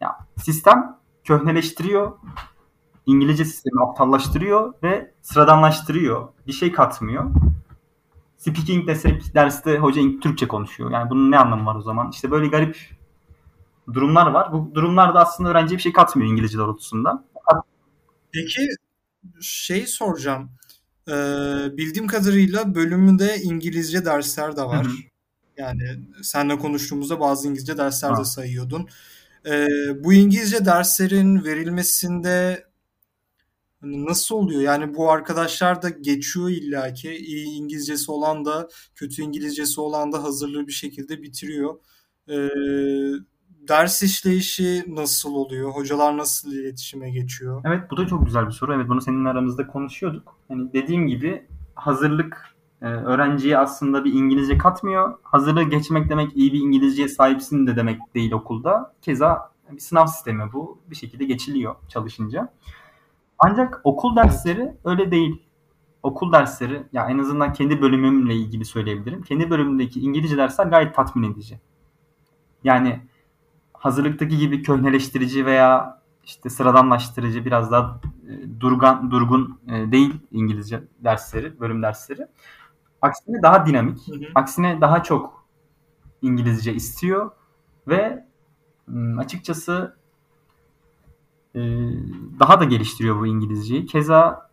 Ya 0.00 0.18
sistem 0.36 0.98
köhneleştiriyor 1.24 2.12
İngilizce 3.08 3.44
sistemi 3.44 3.82
aptallaştırıyor 3.82 4.74
ve 4.82 5.14
sıradanlaştırıyor. 5.22 6.28
Bir 6.46 6.52
şey 6.52 6.72
katmıyor. 6.72 7.30
Speaking 8.38 8.88
desek 8.88 9.34
derste 9.34 9.78
hoca 9.78 10.02
Türkçe 10.22 10.48
konuşuyor. 10.48 10.90
Yani 10.90 11.10
bunun 11.10 11.30
ne 11.30 11.38
anlamı 11.38 11.66
var 11.66 11.74
o 11.74 11.82
zaman? 11.82 12.10
İşte 12.10 12.30
böyle 12.30 12.46
garip 12.46 12.76
durumlar 13.94 14.26
var. 14.26 14.52
Bu 14.52 14.74
durumlarda 14.74 15.20
aslında 15.20 15.50
öğrenciye 15.50 15.78
bir 15.78 15.82
şey 15.82 15.92
katmıyor 15.92 16.30
İngilizce 16.30 16.58
doğrultusunda. 16.58 17.24
Peki 18.32 18.68
şey 19.40 19.86
soracağım. 19.86 20.50
Ee, 21.08 21.12
bildiğim 21.76 22.06
kadarıyla 22.06 22.74
bölümünde 22.74 23.36
İngilizce 23.42 24.04
dersler 24.04 24.56
de 24.56 24.62
var. 24.62 24.86
Yani 25.56 25.82
seninle 26.22 26.58
konuştuğumuzda 26.58 27.20
bazı 27.20 27.48
İngilizce 27.48 27.78
dersler 27.78 28.10
ha. 28.10 28.20
de 28.20 28.24
sayıyordun. 28.24 28.88
Ee, 29.46 29.66
bu 30.04 30.12
İngilizce 30.12 30.64
derslerin 30.64 31.44
verilmesinde 31.44 32.64
nasıl 33.82 34.34
oluyor? 34.34 34.60
Yani 34.60 34.94
bu 34.94 35.10
arkadaşlar 35.10 35.82
da 35.82 35.88
geçiyor 35.88 36.48
illaki. 36.48 37.10
İyi 37.10 37.46
İngilizcesi 37.46 38.10
olan 38.12 38.44
da 38.44 38.68
kötü 38.94 39.22
İngilizcesi 39.22 39.80
olan 39.80 40.12
da 40.12 40.22
hazırlığı 40.22 40.66
bir 40.66 40.72
şekilde 40.72 41.22
bitiriyor. 41.22 41.74
Ee, 42.28 42.48
ders 43.68 44.02
işleyişi 44.02 44.84
nasıl 44.88 45.34
oluyor? 45.34 45.70
Hocalar 45.70 46.16
nasıl 46.16 46.52
iletişime 46.52 47.10
geçiyor? 47.10 47.62
Evet 47.66 47.90
bu 47.90 47.96
da 47.96 48.06
çok 48.06 48.26
güzel 48.26 48.46
bir 48.46 48.52
soru. 48.52 48.74
Evet 48.74 48.88
bunu 48.88 49.00
senin 49.00 49.24
aramızda 49.24 49.66
konuşuyorduk. 49.66 50.36
Hani 50.48 50.72
dediğim 50.72 51.06
gibi 51.06 51.46
hazırlık 51.74 52.56
e, 52.82 52.86
öğrenciye 52.86 53.58
aslında 53.58 54.04
bir 54.04 54.12
İngilizce 54.12 54.58
katmıyor. 54.58 55.18
Hazırlığı 55.22 55.62
geçmek 55.62 56.10
demek 56.10 56.36
iyi 56.36 56.52
bir 56.52 56.58
İngilizceye 56.58 57.08
sahipsin 57.08 57.66
de 57.66 57.76
demek 57.76 58.14
değil 58.14 58.32
okulda. 58.32 58.94
Keza 59.02 59.52
bir 59.72 59.80
sınav 59.80 60.06
sistemi 60.06 60.52
bu. 60.52 60.78
Bir 60.90 60.96
şekilde 60.96 61.24
geçiliyor 61.24 61.74
çalışınca. 61.88 62.52
Ancak 63.38 63.80
okul 63.84 64.16
dersleri 64.16 64.72
öyle 64.84 65.10
değil. 65.10 65.42
Okul 66.02 66.32
dersleri 66.32 66.82
ya 66.92 67.08
en 67.10 67.18
azından 67.18 67.52
kendi 67.52 67.82
bölümümle 67.82 68.34
ilgili 68.34 68.64
söyleyebilirim. 68.64 69.22
Kendi 69.22 69.50
bölümümdeki 69.50 70.00
İngilizce 70.00 70.36
dersler 70.36 70.66
gayet 70.66 70.94
tatmin 70.94 71.32
edici. 71.32 71.60
Yani 72.64 73.00
hazırlıktaki 73.72 74.38
gibi 74.38 74.62
köhneleştirici 74.62 75.46
veya 75.46 76.00
işte 76.24 76.50
sıradanlaştırıcı 76.50 77.44
biraz 77.44 77.70
daha 77.70 78.00
e, 78.28 78.60
durgan 78.60 79.10
durgun 79.10 79.60
e, 79.68 79.92
değil 79.92 80.14
İngilizce 80.30 80.82
dersleri, 80.98 81.60
bölüm 81.60 81.82
dersleri. 81.82 82.26
Aksine 83.02 83.42
daha 83.42 83.66
dinamik, 83.66 84.08
hı 84.08 84.14
hı. 84.14 84.24
aksine 84.34 84.80
daha 84.80 85.02
çok 85.02 85.44
İngilizce 86.22 86.74
istiyor 86.74 87.30
ve 87.88 88.24
açıkçası 89.18 89.97
daha 92.40 92.60
da 92.60 92.64
geliştiriyor 92.64 93.20
bu 93.20 93.26
İngilizceyi. 93.26 93.86
Keza 93.86 94.48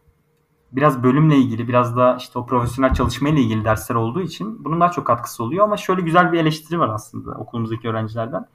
biraz 0.72 1.04
bölümle 1.04 1.38
ilgili, 1.38 1.68
biraz 1.68 1.96
da 1.96 2.16
işte 2.20 2.40
o 2.40 2.46
profesyonel 2.46 2.94
çalışma 2.94 3.30
ile 3.30 3.42
ilgili 3.42 3.66
dersler 3.66 3.96
olduğu 3.96 4.22
için 4.22 4.66
bunun 4.66 4.82
daha 4.82 4.92
çok 4.92 5.08
katkısı 5.08 5.44
oluyor. 5.44 5.64
Ama 5.64 5.78
şöyle 5.78 6.02
güzel 6.02 6.32
bir 6.32 6.40
eleştiri 6.40 6.80
var 6.80 6.90
aslında 6.90 7.32
okulumuzdaki 7.32 7.90
öğrencilerden. 7.90 8.46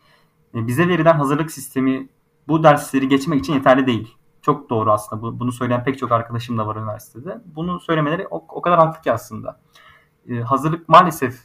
Ee, 0.55 0.67
bize 0.67 0.89
verilen 0.89 1.15
hazırlık 1.15 1.51
sistemi 1.51 2.09
bu 2.49 2.63
dersleri 2.63 3.09
geçmek 3.09 3.41
için 3.41 3.53
yeterli 3.53 3.87
değil. 3.87 4.17
Çok 4.43 4.71
doğru 4.71 4.93
aslında. 4.93 5.41
Bunu 5.41 5.53
söyleyen 5.53 5.85
pek 5.85 5.99
çok 5.99 6.13
arkadaşım 6.13 6.59
da 6.59 6.67
var 6.67 6.77
üniversitede. 6.77 7.41
Bunu 7.57 7.81
söylemeleri 7.81 8.27
o, 8.31 8.45
o 8.49 8.63
kadar 8.63 8.79
haklı 8.79 9.03
ki 9.03 9.13
aslında. 9.13 9.61
Ee, 10.29 10.41
hazırlık 10.41 10.89
maalesef 10.89 11.41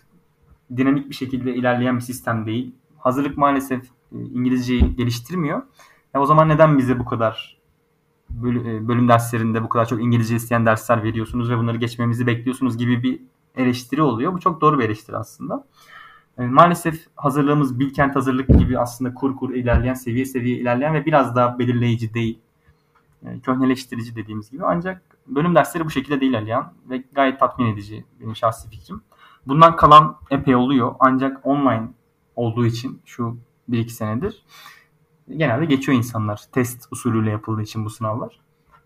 dinamik 0.77 1.09
bir 1.09 1.15
şekilde 1.15 1.55
ilerleyen 1.55 1.95
bir 1.95 2.01
sistem 2.01 2.45
değil. 2.45 2.75
Hazırlık 2.97 3.37
maalesef 3.37 3.83
e, 3.85 3.89
İngilizceyi 4.11 4.95
geliştirmiyor. 4.95 5.61
E 6.15 6.19
o 6.19 6.25
zaman 6.25 6.49
neden 6.49 6.77
bize 6.77 6.99
bu 6.99 7.05
kadar 7.05 7.57
e, 8.31 8.87
bölüm 8.87 9.07
derslerinde 9.07 9.63
bu 9.63 9.69
kadar 9.69 9.85
çok 9.85 10.01
İngilizce 10.01 10.35
isteyen 10.35 10.65
dersler 10.65 11.03
veriyorsunuz 11.03 11.49
ve 11.49 11.57
bunları 11.57 11.77
geçmemizi 11.77 12.27
bekliyorsunuz 12.27 12.77
gibi 12.77 13.03
bir 13.03 13.21
eleştiri 13.55 14.01
oluyor. 14.01 14.33
Bu 14.33 14.39
çok 14.39 14.61
doğru 14.61 14.79
bir 14.79 14.83
eleştiri 14.83 15.17
aslında. 15.17 15.67
E, 16.37 16.45
maalesef 16.45 17.07
hazırlığımız 17.15 17.79
Bilkent 17.79 18.15
hazırlık 18.15 18.47
gibi 18.47 18.79
aslında 18.79 19.13
kur 19.13 19.35
kur 19.35 19.53
ilerleyen, 19.53 19.93
seviye 19.93 20.25
seviye 20.25 20.57
ilerleyen 20.57 20.93
ve 20.93 21.05
biraz 21.05 21.35
daha 21.35 21.59
belirleyici 21.59 22.13
değil. 22.13 22.39
E, 23.25 23.39
köhneleştirici 23.39 24.15
dediğimiz 24.15 24.51
gibi. 24.51 24.65
Ancak 24.65 25.01
bölüm 25.27 25.55
dersleri 25.55 25.85
bu 25.85 25.89
şekilde 25.89 26.21
değil 26.21 26.37
Alihan 26.37 26.73
ve 26.89 27.03
gayet 27.11 27.39
tatmin 27.39 27.73
edici 27.73 28.05
benim 28.21 28.35
şahsi 28.35 28.69
fikrim. 28.69 29.01
Bundan 29.47 29.75
kalan 29.75 30.17
epey 30.31 30.55
oluyor 30.55 30.95
ancak 30.99 31.45
online 31.45 31.87
olduğu 32.35 32.65
için 32.65 33.01
şu 33.05 33.37
1-2 33.69 33.89
senedir 33.89 34.43
genelde 35.29 35.65
geçiyor 35.65 35.97
insanlar. 35.97 36.41
Test 36.51 36.87
usulüyle 36.91 37.29
yapıldığı 37.31 37.61
için 37.61 37.85
bu 37.85 37.89
sınavlar. 37.89 38.39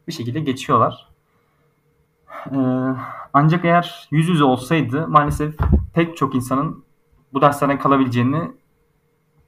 Bir 0.07 0.13
şekilde 0.13 0.39
geçiyorlar. 0.39 1.09
Ee, 2.51 2.57
ancak 3.33 3.65
eğer 3.65 4.07
yüz 4.11 4.29
yüze 4.29 4.43
olsaydı 4.43 5.07
maalesef 5.07 5.55
pek 5.93 6.17
çok 6.17 6.35
insanın 6.35 6.83
bu 7.33 7.41
derslerden 7.41 7.79
kalabileceğini 7.79 8.51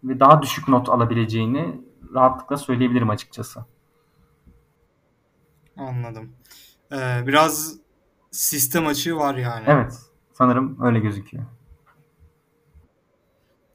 ve 0.03 0.19
daha 0.19 0.41
düşük 0.41 0.67
not 0.67 0.89
alabileceğini 0.89 1.81
rahatlıkla 2.13 2.57
söyleyebilirim 2.57 3.09
açıkçası. 3.09 3.65
Anladım. 5.77 6.29
Ee, 6.91 7.23
biraz 7.27 7.77
sistem 8.31 8.87
açığı 8.87 9.15
var 9.15 9.35
yani. 9.35 9.63
Evet. 9.67 9.99
Sanırım 10.33 10.77
öyle 10.81 10.99
gözüküyor. 10.99 11.43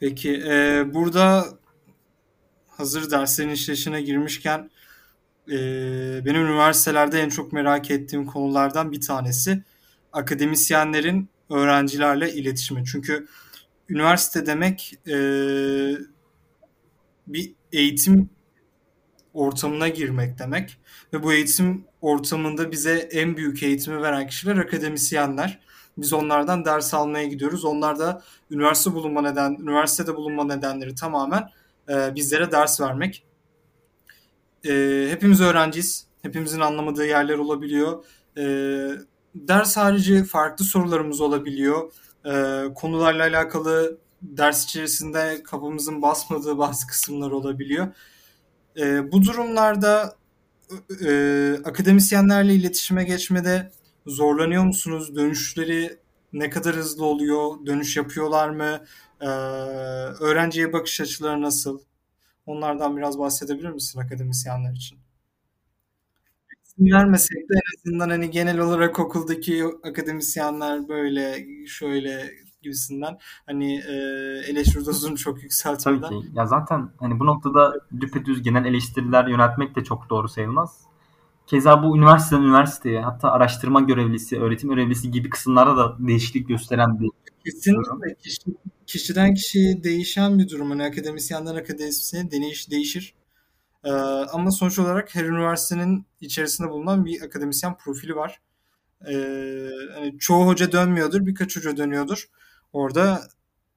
Peki 0.01 0.43
e, 0.49 0.85
burada 0.95 1.45
hazır 2.77 3.11
derslerin 3.11 3.51
işleyişine 3.51 4.03
girmişken 4.03 4.71
e, 5.49 5.57
benim 6.25 6.47
üniversitelerde 6.47 7.21
en 7.21 7.29
çok 7.29 7.53
merak 7.53 7.91
ettiğim 7.91 8.27
konulardan 8.27 8.93
bir 8.93 9.01
tanesi 9.01 9.63
akademisyenlerin 10.13 11.29
öğrencilerle 11.51 12.33
iletişimi. 12.33 12.85
Çünkü 12.85 13.27
üniversite 13.89 14.47
demek 14.47 14.95
e, 15.09 15.17
bir 17.27 17.55
eğitim 17.73 18.31
ortamına 19.35 19.89
girmek 19.89 20.39
demek 20.39 20.79
ve 21.13 21.23
bu 21.23 21.33
eğitim 21.33 21.85
ortamında 22.01 22.73
bize 22.73 22.99
en 22.99 23.37
büyük 23.37 23.63
eğitimi 23.63 24.03
veren 24.03 24.27
kişiler 24.27 24.57
akademisyenler. 24.57 25.61
Biz 25.99 26.13
onlardan 26.13 26.65
ders 26.65 26.95
almaya 26.95 27.25
gidiyoruz. 27.25 27.65
Onlar 27.65 27.99
da 27.99 28.23
üniversite 28.51 28.93
bulunma 28.93 29.23
neden, 29.23 29.53
üniversitede 29.53 30.17
bulunma 30.17 30.45
nedenleri 30.45 30.95
tamamen 30.95 31.51
e, 31.89 32.15
bizlere 32.15 32.53
ders 32.53 32.81
vermek. 32.81 33.27
E, 34.65 35.07
hepimiz 35.11 35.41
öğrenciyiz. 35.41 36.07
Hepimizin 36.23 36.61
anlamadığı 36.61 37.07
yerler 37.07 37.39
olabiliyor. 37.39 38.05
E, 38.39 38.45
ders 39.35 39.77
harici 39.77 40.25
farklı 40.25 40.65
sorularımız 40.65 41.21
olabiliyor. 41.21 41.93
E, 42.25 42.65
konularla 42.75 43.23
alakalı 43.23 43.99
ders 44.23 44.65
içerisinde 44.65 45.43
kafamızın 45.43 46.03
basmadığı 46.03 46.59
bazı 46.59 46.87
kısımlar 46.87 47.31
olabiliyor. 47.31 47.89
E, 48.77 49.13
bu 49.13 49.23
durumlarda 49.23 50.17
e, 51.07 51.53
akademisyenlerle 51.65 52.55
iletişime 52.55 53.05
geçmede 53.05 53.71
zorlanıyor 54.07 54.65
musunuz? 54.65 55.17
Dönüşleri 55.17 55.99
ne 56.39 56.51
kadar 56.51 56.77
hızlı 56.77 57.05
oluyor? 57.05 57.67
Dönüş 57.67 57.97
yapıyorlar 57.97 58.51
mı? 58.51 58.85
Ee, 59.21 59.27
öğrenciye 60.21 60.73
bakış 60.73 61.01
açıları 61.01 61.43
nasıl? 61.43 61.81
Onlardan 62.47 62.97
biraz 62.97 63.19
bahsedebilir 63.19 63.71
misin 63.71 64.01
akademisyenler 64.01 64.73
için? 64.73 64.99
Vermesek 66.79 67.37
de 67.49 67.55
en 67.55 67.79
azından 67.79 68.11
hani 68.11 68.31
genel 68.31 68.59
olarak 68.59 68.99
okuldaki 69.01 69.65
akademisyenler 69.83 70.89
böyle 70.89 71.47
şöyle 71.67 72.31
gibisinden 72.63 73.19
hani 73.47 73.75
e, 73.75 73.93
eleştiri 74.51 74.87
dozunu 74.87 75.17
çok 75.17 75.35
Tabii 75.35 75.45
yükseltmeden. 75.45 76.09
ki. 76.09 76.27
Ya 76.35 76.47
zaten 76.47 76.91
hani 76.99 77.21
bu 77.21 77.27
noktada 77.27 77.75
düpedüz 78.01 78.43
genel 78.43 78.65
eleştiriler 78.65 79.27
yöneltmek 79.27 79.77
de 79.77 79.85
çok 79.85 80.11
doğru 80.11 80.29
sayılmaz. 80.29 80.81
Keza 81.47 81.83
bu 81.83 81.97
üniversiteden 81.97 82.43
üniversiteye 82.43 83.01
hatta 83.01 83.31
araştırma 83.31 83.81
görevlisi, 83.81 84.41
öğretim 84.41 84.71
görevlisi 84.71 85.11
gibi 85.11 85.31
kısımlarda 85.31 85.77
da 85.77 85.97
değişiklik 86.09 86.49
gösteren 86.49 87.01
bir. 87.01 87.11
Kesinlikle 87.45 88.15
kişi, 88.23 88.41
kişiden 88.87 89.35
kişiye 89.35 89.85
değişen 89.85 90.39
bir 90.39 90.49
durum. 90.49 90.71
Hani 90.71 90.85
akademisyenden 90.85 91.55
akademisyene 91.55 92.31
değiş, 92.31 92.71
değişir. 92.71 93.15
Ee, 93.85 93.91
ama 94.33 94.51
sonuç 94.51 94.79
olarak 94.79 95.15
her 95.15 95.25
üniversitenin 95.25 96.07
içerisinde 96.21 96.71
bulunan 96.71 97.05
bir 97.05 97.23
akademisyen 97.23 97.77
profili 97.77 98.17
var. 98.17 98.41
Ee, 99.09 99.69
hani 99.95 100.19
çoğu 100.19 100.47
hoca 100.47 100.73
dönmüyordur, 100.73 101.27
birkaç 101.27 101.57
hoca 101.57 101.77
dönüyordur. 101.77 102.29
Orada 102.73 103.21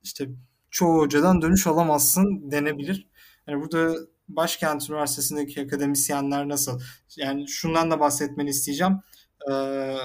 işte 0.03 0.29
çoğu 0.71 0.99
hocadan 0.99 1.41
dönüş 1.41 1.67
alamazsın 1.67 2.51
denebilir. 2.51 3.07
Yani 3.47 3.61
burada 3.61 3.95
Başkent 4.29 4.89
Üniversitesi'ndeki 4.89 5.61
akademisyenler 5.61 6.49
nasıl? 6.49 6.79
Yani 7.17 7.47
şundan 7.47 7.91
da 7.91 7.99
bahsetmeni 7.99 8.49
isteyeceğim. 8.49 8.99
Ee, 9.51 9.95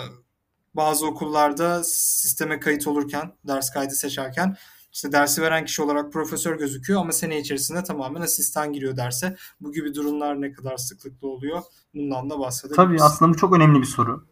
bazı 0.74 1.06
okullarda 1.06 1.84
sisteme 1.84 2.60
kayıt 2.60 2.86
olurken, 2.86 3.32
ders 3.46 3.70
kaydı 3.70 3.94
seçerken 3.94 4.56
işte 4.94 5.12
dersi 5.12 5.42
veren 5.42 5.64
kişi 5.64 5.82
olarak 5.82 6.12
profesör 6.12 6.58
gözüküyor 6.58 7.00
ama 7.00 7.12
sene 7.12 7.38
içerisinde 7.40 7.84
tamamen 7.84 8.20
asistan 8.20 8.72
giriyor 8.72 8.96
derse. 8.96 9.36
Bu 9.60 9.72
gibi 9.72 9.94
durumlar 9.94 10.40
ne 10.40 10.52
kadar 10.52 10.76
sıklıkla 10.76 11.28
oluyor? 11.28 11.62
Bundan 11.94 12.30
da 12.30 12.38
bahsedebiliriz. 12.38 12.76
Tabii 12.76 13.02
aslında 13.02 13.32
bu 13.32 13.36
çok 13.36 13.56
önemli 13.56 13.80
bir 13.80 13.86
soru. 13.86 14.26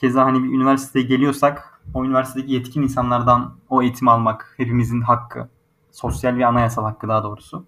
Keza 0.00 0.24
hani 0.24 0.44
bir 0.44 0.48
üniversiteye 0.48 1.04
geliyorsak 1.04 1.82
o 1.94 2.04
üniversitedeki 2.04 2.52
yetkin 2.52 2.82
insanlardan 2.82 3.58
o 3.68 3.82
eğitimi 3.82 4.10
almak 4.10 4.54
hepimizin 4.56 5.00
hakkı. 5.00 5.48
Sosyal 5.90 6.36
ve 6.36 6.46
anayasal 6.46 6.84
hakkı 6.84 7.08
daha 7.08 7.22
doğrusu. 7.22 7.66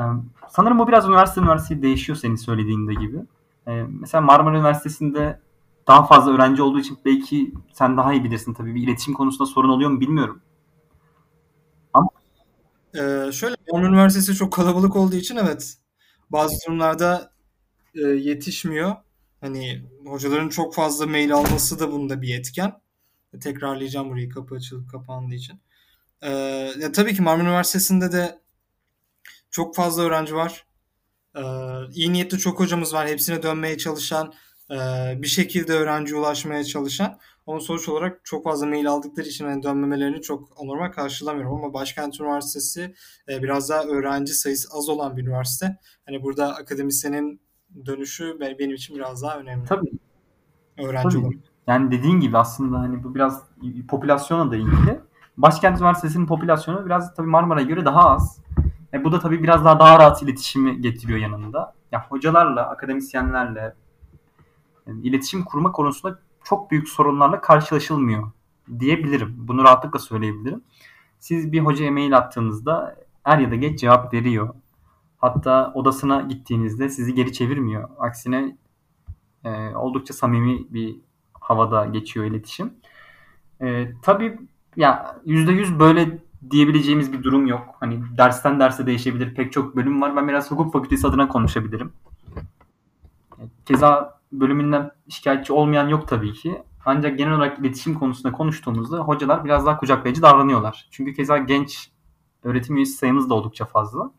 Ee, 0.00 0.02
sanırım 0.50 0.78
bu 0.78 0.88
biraz 0.88 1.08
üniversite 1.08 1.40
üniversite 1.40 1.82
değişiyor 1.82 2.18
senin 2.18 2.36
söylediğinde 2.36 2.94
gibi. 2.94 3.18
Ee, 3.68 3.82
mesela 4.00 4.22
Marmara 4.22 4.56
Üniversitesi'nde 4.58 5.40
daha 5.88 6.06
fazla 6.06 6.32
öğrenci 6.34 6.62
olduğu 6.62 6.80
için 6.80 6.98
belki 7.04 7.54
sen 7.72 7.96
daha 7.96 8.12
iyi 8.12 8.24
bilirsin 8.24 8.54
tabii. 8.54 8.74
Bir 8.74 8.82
iletişim 8.82 9.14
konusunda 9.14 9.46
sorun 9.46 9.68
oluyor 9.68 9.90
mu 9.90 10.00
bilmiyorum. 10.00 10.40
Ama 11.94 12.08
Ee, 12.94 13.32
şöyle, 13.32 13.56
Marmara 13.72 13.90
Üniversitesi 13.90 14.34
çok 14.34 14.52
kalabalık 14.52 14.96
olduğu 14.96 15.16
için 15.16 15.36
evet 15.36 15.78
bazı 16.30 16.54
durumlarda 16.66 17.32
e, 17.94 18.00
yetişmiyor. 18.00 18.96
Hani 19.40 19.82
hocaların 20.06 20.48
çok 20.48 20.74
fazla 20.74 21.06
mail 21.06 21.34
alması 21.34 21.80
da 21.80 21.92
bunda 21.92 22.22
bir 22.22 22.38
etken. 22.40 22.80
Tekrarlayacağım 23.40 24.10
burayı 24.10 24.30
kapı 24.30 24.54
açılıp 24.54 24.90
kapandığı 24.90 25.34
için. 25.34 25.60
Ee, 26.22 26.30
ya 26.80 26.92
tabii 26.92 27.14
ki 27.14 27.22
Marmara 27.22 27.48
Üniversitesi'nde 27.48 28.12
de 28.12 28.40
çok 29.50 29.76
fazla 29.76 30.02
öğrenci 30.02 30.34
var. 30.34 30.64
Ee, 31.36 31.40
iyi 31.94 32.12
niyetli 32.12 32.38
çok 32.38 32.60
hocamız 32.60 32.94
var. 32.94 33.08
Hepsine 33.08 33.42
dönmeye 33.42 33.78
çalışan, 33.78 34.32
e, 34.70 34.76
bir 35.22 35.26
şekilde 35.26 35.72
öğrenciye 35.72 36.20
ulaşmaya 36.20 36.64
çalışan. 36.64 37.18
Ama 37.46 37.60
sonuç 37.60 37.88
olarak 37.88 38.20
çok 38.24 38.44
fazla 38.44 38.66
mail 38.66 38.88
aldıkları 38.90 39.26
için 39.26 39.46
hani 39.46 39.62
dönmemelerini 39.62 40.22
çok 40.22 40.48
anormal 40.62 40.92
karşılamıyorum. 40.92 41.54
Ama 41.54 41.74
Başkent 41.74 42.20
Üniversitesi 42.20 42.94
e, 43.28 43.42
biraz 43.42 43.68
daha 43.68 43.82
öğrenci 43.84 44.32
sayısı 44.34 44.68
az 44.78 44.88
olan 44.88 45.16
bir 45.16 45.22
üniversite. 45.22 45.76
Hani 46.06 46.22
burada 46.22 46.56
akademisyenin 46.56 47.40
dönüşü 47.86 48.40
be- 48.40 48.56
benim 48.58 48.74
için 48.74 48.96
biraz 48.96 49.22
daha 49.22 49.38
önemli. 49.38 49.64
tabii 49.66 49.90
Öğrenci 50.78 51.08
tabii. 51.08 51.18
olarak. 51.26 51.40
Yani 51.66 51.90
dediğin 51.90 52.20
gibi 52.20 52.38
aslında 52.38 52.78
hani 52.78 53.04
bu 53.04 53.14
biraz 53.14 53.42
popülasyona 53.88 54.50
da 54.50 54.56
ilgili. 54.56 55.00
Başkent 55.36 55.78
Üniversitesi'nin 55.78 56.26
popülasyonu 56.26 56.86
biraz 56.86 57.14
tabii 57.14 57.26
Marmara'ya 57.28 57.66
göre 57.66 57.84
daha 57.84 58.10
az. 58.10 58.38
E, 58.94 59.04
bu 59.04 59.12
da 59.12 59.20
tabii 59.20 59.42
biraz 59.42 59.64
daha 59.64 59.80
daha 59.80 59.98
rahat 59.98 60.22
iletişimi 60.22 60.80
getiriyor 60.80 61.18
yanında. 61.18 61.74
Ya 61.92 62.06
hocalarla, 62.08 62.70
akademisyenlerle 62.70 63.74
e, 64.86 64.92
iletişim 65.02 65.44
kurma 65.44 65.72
konusunda 65.72 66.18
çok 66.44 66.70
büyük 66.70 66.88
sorunlarla 66.88 67.40
karşılaşılmıyor 67.40 68.30
diyebilirim. 68.78 69.34
Bunu 69.38 69.64
rahatlıkla 69.64 69.98
söyleyebilirim. 69.98 70.62
Siz 71.18 71.52
bir 71.52 71.60
hocaya 71.60 71.90
mail 71.90 72.16
attığınızda 72.16 72.96
er 73.24 73.38
ya 73.38 73.50
da 73.50 73.54
geç 73.54 73.80
cevap 73.80 74.14
veriyor. 74.14 74.54
Hatta 75.18 75.72
odasına 75.74 76.20
gittiğinizde 76.20 76.88
sizi 76.88 77.14
geri 77.14 77.32
çevirmiyor. 77.32 77.88
Aksine 77.98 78.56
e, 79.44 79.74
oldukça 79.74 80.14
samimi 80.14 80.74
bir 80.74 80.96
havada 81.32 81.86
geçiyor 81.86 82.26
iletişim. 82.26 82.74
E, 83.60 83.92
tabii 84.02 84.38
ya 84.76 85.16
%100 85.26 85.78
böyle 85.78 86.18
diyebileceğimiz 86.50 87.12
bir 87.12 87.22
durum 87.22 87.46
yok. 87.46 87.66
Hani 87.80 88.02
dersten 88.16 88.60
derse 88.60 88.86
değişebilir. 88.86 89.34
Pek 89.34 89.52
çok 89.52 89.76
bölüm 89.76 90.02
var. 90.02 90.16
Ben 90.16 90.28
biraz 90.28 90.50
hukuk 90.50 90.72
fakültesi 90.72 91.06
adına 91.06 91.28
konuşabilirim. 91.28 91.92
Keza 93.66 94.20
bölümünden 94.32 94.90
şikayetçi 95.08 95.52
olmayan 95.52 95.88
yok 95.88 96.08
tabii 96.08 96.32
ki. 96.32 96.62
Ancak 96.84 97.18
genel 97.18 97.34
olarak 97.34 97.58
iletişim 97.58 97.94
konusunda 97.94 98.32
konuştuğumuzda 98.32 98.98
hocalar 98.98 99.44
biraz 99.44 99.66
daha 99.66 99.76
kucaklayıcı 99.76 100.22
davranıyorlar. 100.22 100.88
Çünkü 100.90 101.14
keza 101.14 101.38
genç 101.38 101.90
öğretim 102.44 102.76
üyesi 102.76 102.92
sayımız 102.92 103.30
da 103.30 103.34
oldukça 103.34 103.64
fazla. 103.64 104.10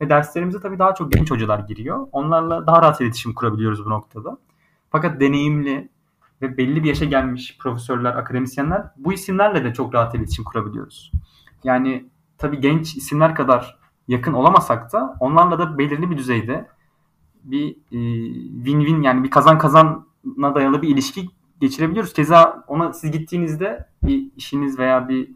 Ve 0.00 0.08
derslerimize 0.10 0.60
tabii 0.60 0.78
daha 0.78 0.94
çok 0.94 1.12
genç 1.12 1.30
hocalar 1.30 1.58
giriyor. 1.58 2.08
Onlarla 2.12 2.66
daha 2.66 2.82
rahat 2.82 3.00
iletişim 3.00 3.34
kurabiliyoruz 3.34 3.84
bu 3.84 3.90
noktada. 3.90 4.38
Fakat 4.90 5.20
deneyimli 5.20 5.88
ve 6.42 6.56
belli 6.56 6.82
bir 6.84 6.88
yaşa 6.88 7.04
gelmiş 7.04 7.58
profesörler, 7.58 8.14
akademisyenler 8.14 8.82
bu 8.96 9.12
isimlerle 9.12 9.64
de 9.64 9.74
çok 9.74 9.94
rahat 9.94 10.14
iletişim 10.14 10.44
kurabiliyoruz. 10.44 11.12
Yani 11.66 12.06
tabii 12.38 12.60
genç 12.60 12.96
isimler 12.96 13.34
kadar 13.34 13.78
yakın 14.08 14.32
olamasak 14.32 14.92
da 14.92 15.16
onlarla 15.20 15.58
da 15.58 15.78
belirli 15.78 16.10
bir 16.10 16.18
düzeyde 16.18 16.68
bir 17.44 17.70
e, 17.70 17.98
win-win 18.64 19.02
yani 19.02 19.24
bir 19.24 19.30
kazan 19.30 19.58
kazana 19.58 20.54
dayalı 20.54 20.82
bir 20.82 20.88
ilişki 20.88 21.26
geçirebiliyoruz. 21.60 22.12
Keza 22.12 22.64
ona 22.66 22.92
siz 22.92 23.10
gittiğinizde 23.10 23.88
bir 24.02 24.30
işiniz 24.36 24.78
veya 24.78 25.08
bir 25.08 25.30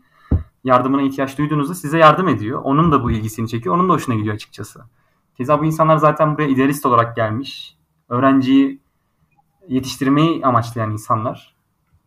yardımına 0.64 1.02
ihtiyaç 1.02 1.38
duyduğunuzda 1.38 1.74
size 1.74 1.98
yardım 1.98 2.28
ediyor. 2.28 2.60
Onun 2.64 2.92
da 2.92 3.04
bu 3.04 3.10
ilgisini 3.10 3.48
çekiyor. 3.48 3.74
Onun 3.74 3.88
da 3.88 3.92
hoşuna 3.92 4.14
gidiyor 4.14 4.34
açıkçası. 4.34 4.80
Keza 5.36 5.60
bu 5.60 5.64
insanlar 5.64 5.96
zaten 5.96 6.34
buraya 6.34 6.48
idealist 6.48 6.86
olarak 6.86 7.16
gelmiş. 7.16 7.76
Öğrenciyi 8.08 8.80
yetiştirmeyi 9.68 10.46
amaçlayan 10.46 10.90
insanlar. 10.90 11.56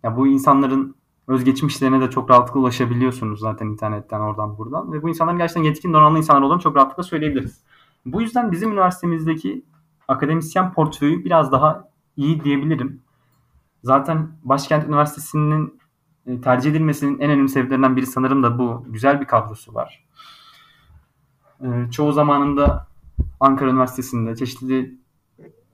Ya 0.03 0.17
bu 0.17 0.27
insanların 0.27 0.95
özgeçmişlerine 1.27 2.01
de 2.01 2.09
çok 2.09 2.29
rahatlıkla 2.29 2.59
ulaşabiliyorsunuz 2.59 3.39
zaten 3.39 3.67
internetten 3.67 4.19
oradan 4.19 4.57
buradan. 4.57 4.93
Ve 4.93 5.03
bu 5.03 5.09
insanların 5.09 5.38
gerçekten 5.38 5.63
yetkin 5.63 5.93
donanımlı 5.93 6.17
insanlar 6.17 6.41
olduğunu 6.41 6.62
çok 6.62 6.75
rahatlıkla 6.75 7.03
söyleyebiliriz. 7.03 7.63
Bu 8.05 8.21
yüzden 8.21 8.51
bizim 8.51 8.71
üniversitemizdeki 8.71 9.65
akademisyen 10.07 10.73
portföyü 10.73 11.25
biraz 11.25 11.51
daha 11.51 11.89
iyi 12.17 12.43
diyebilirim. 12.43 13.01
Zaten 13.83 14.31
Başkent 14.43 14.88
Üniversitesi'nin 14.88 15.79
e, 16.25 16.41
tercih 16.41 16.71
edilmesinin 16.71 17.19
en 17.19 17.31
önemli 17.31 17.49
sebeplerinden 17.49 17.95
biri 17.95 18.05
sanırım 18.05 18.43
da 18.43 18.59
bu. 18.59 18.86
Güzel 18.88 19.21
bir 19.21 19.25
kadrosu 19.25 19.73
var. 19.73 20.05
E, 21.62 21.91
çoğu 21.91 22.12
zamanında 22.12 22.88
Ankara 23.39 23.69
Üniversitesi'nde 23.69 24.36
çeşitli 24.36 24.97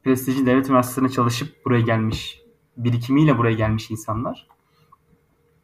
prestijli 0.04 0.46
devlet 0.46 0.68
üniversitelerine 0.68 1.12
çalışıp 1.12 1.66
buraya 1.66 1.82
gelmiş, 1.82 2.42
birikimiyle 2.78 3.38
buraya 3.38 3.54
gelmiş 3.56 3.92
insanlar. 3.92 4.48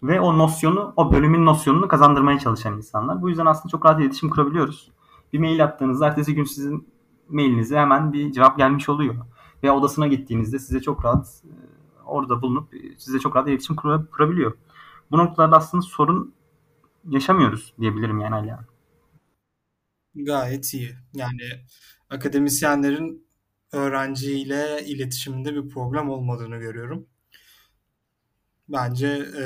Ve 0.08 0.20
o 0.20 0.38
nosyonu, 0.38 0.94
o 0.96 1.12
bölümün 1.12 1.46
nosyonunu 1.46 1.88
kazandırmaya 1.88 2.40
çalışan 2.40 2.78
insanlar. 2.78 3.22
Bu 3.22 3.30
yüzden 3.30 3.46
aslında 3.46 3.72
çok 3.72 3.86
rahat 3.86 4.02
iletişim 4.02 4.30
kurabiliyoruz. 4.30 4.92
Bir 5.34 5.40
mail 5.40 5.64
attığınızda 5.64 6.08
ertesi 6.08 6.36
gün 6.36 6.44
sizin 6.44 6.88
mailinize 7.30 7.78
hemen 7.78 8.14
bir 8.14 8.32
cevap 8.32 8.58
gelmiş 8.58 8.90
oluyor. 8.90 9.16
Veya 9.64 9.76
odasına 9.76 10.08
gittiğinizde 10.08 10.60
size 10.60 10.82
çok 10.82 11.06
rahat 11.06 11.44
e, 11.46 11.52
orada 12.06 12.42
bulunup 12.42 12.74
size 12.98 13.20
çok 13.20 13.36
rahat 13.36 13.48
iletişim 13.48 13.76
kurabiliyor. 14.12 14.54
Bu 15.12 15.18
noktalarda 15.18 15.58
aslında 15.58 15.82
sorun 15.82 16.34
yaşamıyoruz 17.10 17.74
diyebilirim 17.80 18.20
yani 18.20 18.36
Alihan. 18.36 18.66
Gayet 20.16 20.74
iyi. 20.74 20.96
Yani 21.14 21.42
akademisyenlerin 22.10 23.28
öğrenciyle 23.72 24.86
iletişiminde 24.86 25.56
bir 25.56 25.70
problem 25.70 26.10
olmadığını 26.10 26.58
görüyorum. 26.58 27.08
Bence 28.70 29.08
e, 29.38 29.46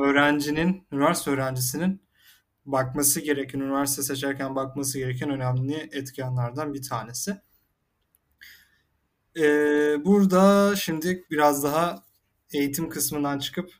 öğrencinin, 0.00 0.86
üniversite 0.92 1.30
öğrencisinin 1.30 2.02
bakması 2.66 3.20
gereken, 3.20 3.60
üniversite 3.60 4.02
seçerken 4.02 4.56
bakması 4.56 4.98
gereken 4.98 5.30
önemli 5.30 5.74
etkenlerden 5.92 6.74
bir 6.74 6.82
tanesi. 6.82 7.40
E, 9.36 9.42
burada 10.04 10.76
şimdi 10.76 11.24
biraz 11.30 11.62
daha 11.64 12.02
eğitim 12.52 12.88
kısmından 12.88 13.38
çıkıp 13.38 13.70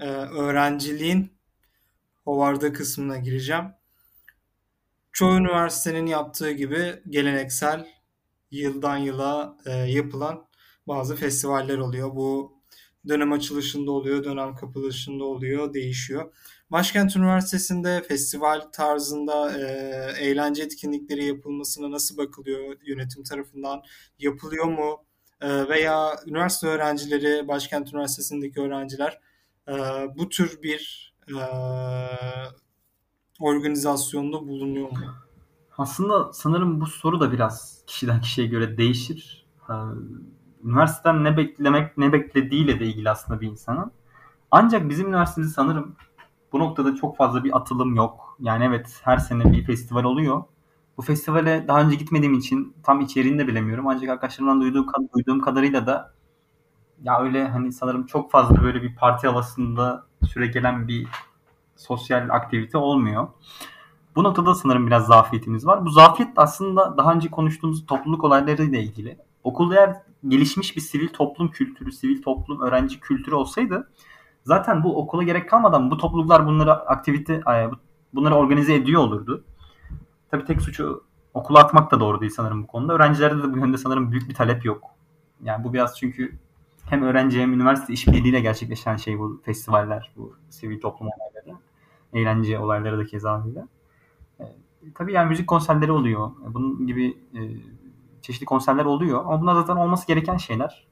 e, 0.00 0.08
öğrenciliğin 0.10 1.32
Howard'a 2.24 2.72
kısmına 2.72 3.16
gireceğim. 3.16 3.64
Çoğu 5.12 5.36
üniversitenin 5.36 6.06
yaptığı 6.06 6.50
gibi 6.52 7.02
geleneksel 7.08 7.88
yıldan 8.50 8.96
yıla 8.96 9.56
e, 9.66 9.70
yapılan 9.72 10.46
bazı 10.88 11.16
festivaller 11.16 11.78
oluyor. 11.78 12.16
Bu 12.16 12.61
dönem 13.08 13.32
açılışında 13.32 13.90
oluyor, 13.90 14.24
dönem 14.24 14.54
kapılışında 14.54 15.24
oluyor, 15.24 15.74
değişiyor. 15.74 16.32
Başkent 16.70 17.16
Üniversitesi'nde 17.16 18.02
festival 18.08 18.60
tarzında 18.60 19.58
e, 19.58 19.62
eğlence 20.18 20.62
etkinlikleri 20.62 21.24
yapılmasına 21.24 21.90
nasıl 21.90 22.16
bakılıyor 22.16 22.76
yönetim 22.86 23.22
tarafından? 23.22 23.82
Yapılıyor 24.18 24.64
mu? 24.64 25.04
E, 25.40 25.68
veya 25.68 26.16
üniversite 26.26 26.66
öğrencileri, 26.66 27.48
Başkent 27.48 27.92
Üniversitesi'ndeki 27.92 28.60
öğrenciler 28.60 29.20
e, 29.68 29.72
bu 30.16 30.28
tür 30.28 30.62
bir 30.62 31.14
e, 31.28 31.42
organizasyonda 33.40 34.48
bulunuyor 34.48 34.90
mu? 34.90 34.98
Aslında 35.78 36.32
sanırım 36.32 36.80
bu 36.80 36.86
soru 36.86 37.20
da 37.20 37.32
biraz 37.32 37.82
kişiden 37.86 38.20
kişiye 38.20 38.46
göre 38.46 38.76
değişir. 38.76 39.46
Ee, 39.70 39.72
üniversiteden 40.64 41.24
ne 41.24 41.36
beklemek 41.36 41.98
ne 41.98 42.12
beklediğiyle 42.12 42.80
de 42.80 42.86
ilgili 42.86 43.10
aslında 43.10 43.40
bir 43.40 43.46
insanın. 43.46 43.92
Ancak 44.50 44.88
bizim 44.88 45.08
üniversitemizde 45.08 45.54
sanırım 45.54 45.96
bu 46.52 46.58
noktada 46.58 46.96
çok 46.96 47.16
fazla 47.16 47.44
bir 47.44 47.56
atılım 47.56 47.94
yok. 47.94 48.36
Yani 48.40 48.64
evet 48.64 49.00
her 49.04 49.18
sene 49.18 49.52
bir 49.52 49.64
festival 49.64 50.04
oluyor. 50.04 50.42
Bu 50.96 51.02
festivale 51.02 51.64
daha 51.68 51.82
önce 51.82 51.96
gitmediğim 51.96 52.34
için 52.34 52.76
tam 52.82 53.00
içeriğini 53.00 53.38
de 53.38 53.46
bilemiyorum. 53.46 53.88
Ancak 53.88 54.08
arkadaşlarımdan 54.08 54.60
duyduğum, 54.60 54.86
duyduğum 55.14 55.40
kadarıyla 55.40 55.86
da 55.86 56.14
ya 57.02 57.20
öyle 57.20 57.48
hani 57.48 57.72
sanırım 57.72 58.06
çok 58.06 58.30
fazla 58.30 58.62
böyle 58.62 58.82
bir 58.82 58.96
parti 58.96 59.26
havasında 59.26 60.06
süre 60.26 60.46
gelen 60.46 60.88
bir 60.88 61.08
sosyal 61.76 62.28
aktivite 62.30 62.78
olmuyor. 62.78 63.28
Bu 64.16 64.24
noktada 64.24 64.54
sanırım 64.54 64.86
biraz 64.86 65.06
zafiyetimiz 65.06 65.66
var. 65.66 65.86
Bu 65.86 65.90
zafiyet 65.90 66.32
aslında 66.36 66.96
daha 66.96 67.12
önce 67.12 67.30
konuştuğumuz 67.30 67.86
topluluk 67.86 68.24
olaylarıyla 68.24 68.78
ilgili. 68.78 69.18
Okulda 69.44 69.74
eğer 69.74 70.02
gelişmiş 70.28 70.76
bir 70.76 70.80
sivil 70.80 71.08
toplum 71.08 71.50
kültürü, 71.50 71.92
sivil 71.92 72.22
toplum 72.22 72.60
öğrenci 72.60 73.00
kültürü 73.00 73.34
olsaydı 73.34 73.88
zaten 74.44 74.84
bu 74.84 74.98
okula 74.98 75.22
gerek 75.22 75.48
kalmadan 75.48 75.90
bu 75.90 75.96
topluluklar 75.96 76.46
bunları 76.46 76.72
aktivite, 76.72 77.40
bunları 78.14 78.34
organize 78.34 78.74
ediyor 78.74 79.02
olurdu. 79.02 79.44
Tabii 80.30 80.44
tek 80.44 80.62
suçu 80.62 81.04
okula 81.34 81.58
atmak 81.58 81.90
da 81.90 82.00
doğru 82.00 82.20
değil 82.20 82.32
sanırım 82.36 82.62
bu 82.62 82.66
konuda. 82.66 82.92
Öğrencilerde 82.92 83.42
de 83.42 83.52
bu 83.52 83.58
yönde 83.58 83.78
sanırım 83.78 84.12
büyük 84.12 84.28
bir 84.28 84.34
talep 84.34 84.64
yok. 84.64 84.84
Yani 85.42 85.64
bu 85.64 85.72
biraz 85.72 85.98
çünkü 85.98 86.38
hem 86.84 87.02
öğrenci 87.02 87.40
hem 87.40 87.52
üniversite 87.52 87.92
işbirliğiyle 87.92 88.40
gerçekleşen 88.40 88.96
şey 88.96 89.18
bu 89.18 89.40
festivaller, 89.44 90.12
bu 90.16 90.36
sivil 90.50 90.80
toplum 90.80 91.08
olayları. 91.08 91.58
Eğlence 92.12 92.58
olayları 92.58 92.98
da 92.98 93.04
keza 93.04 93.44
öyle. 93.46 93.66
E, 94.40 94.44
tabii 94.94 95.12
yani 95.12 95.28
müzik 95.28 95.46
konserleri 95.46 95.92
oluyor. 95.92 96.30
Bunun 96.48 96.86
gibi 96.86 97.16
e, 97.34 97.40
çeşitli 98.22 98.44
konserler 98.44 98.84
oluyor. 98.84 99.20
Ama 99.20 99.40
bunlar 99.40 99.54
zaten 99.54 99.76
olması 99.76 100.06
gereken 100.06 100.36
şeyler. 100.36 100.86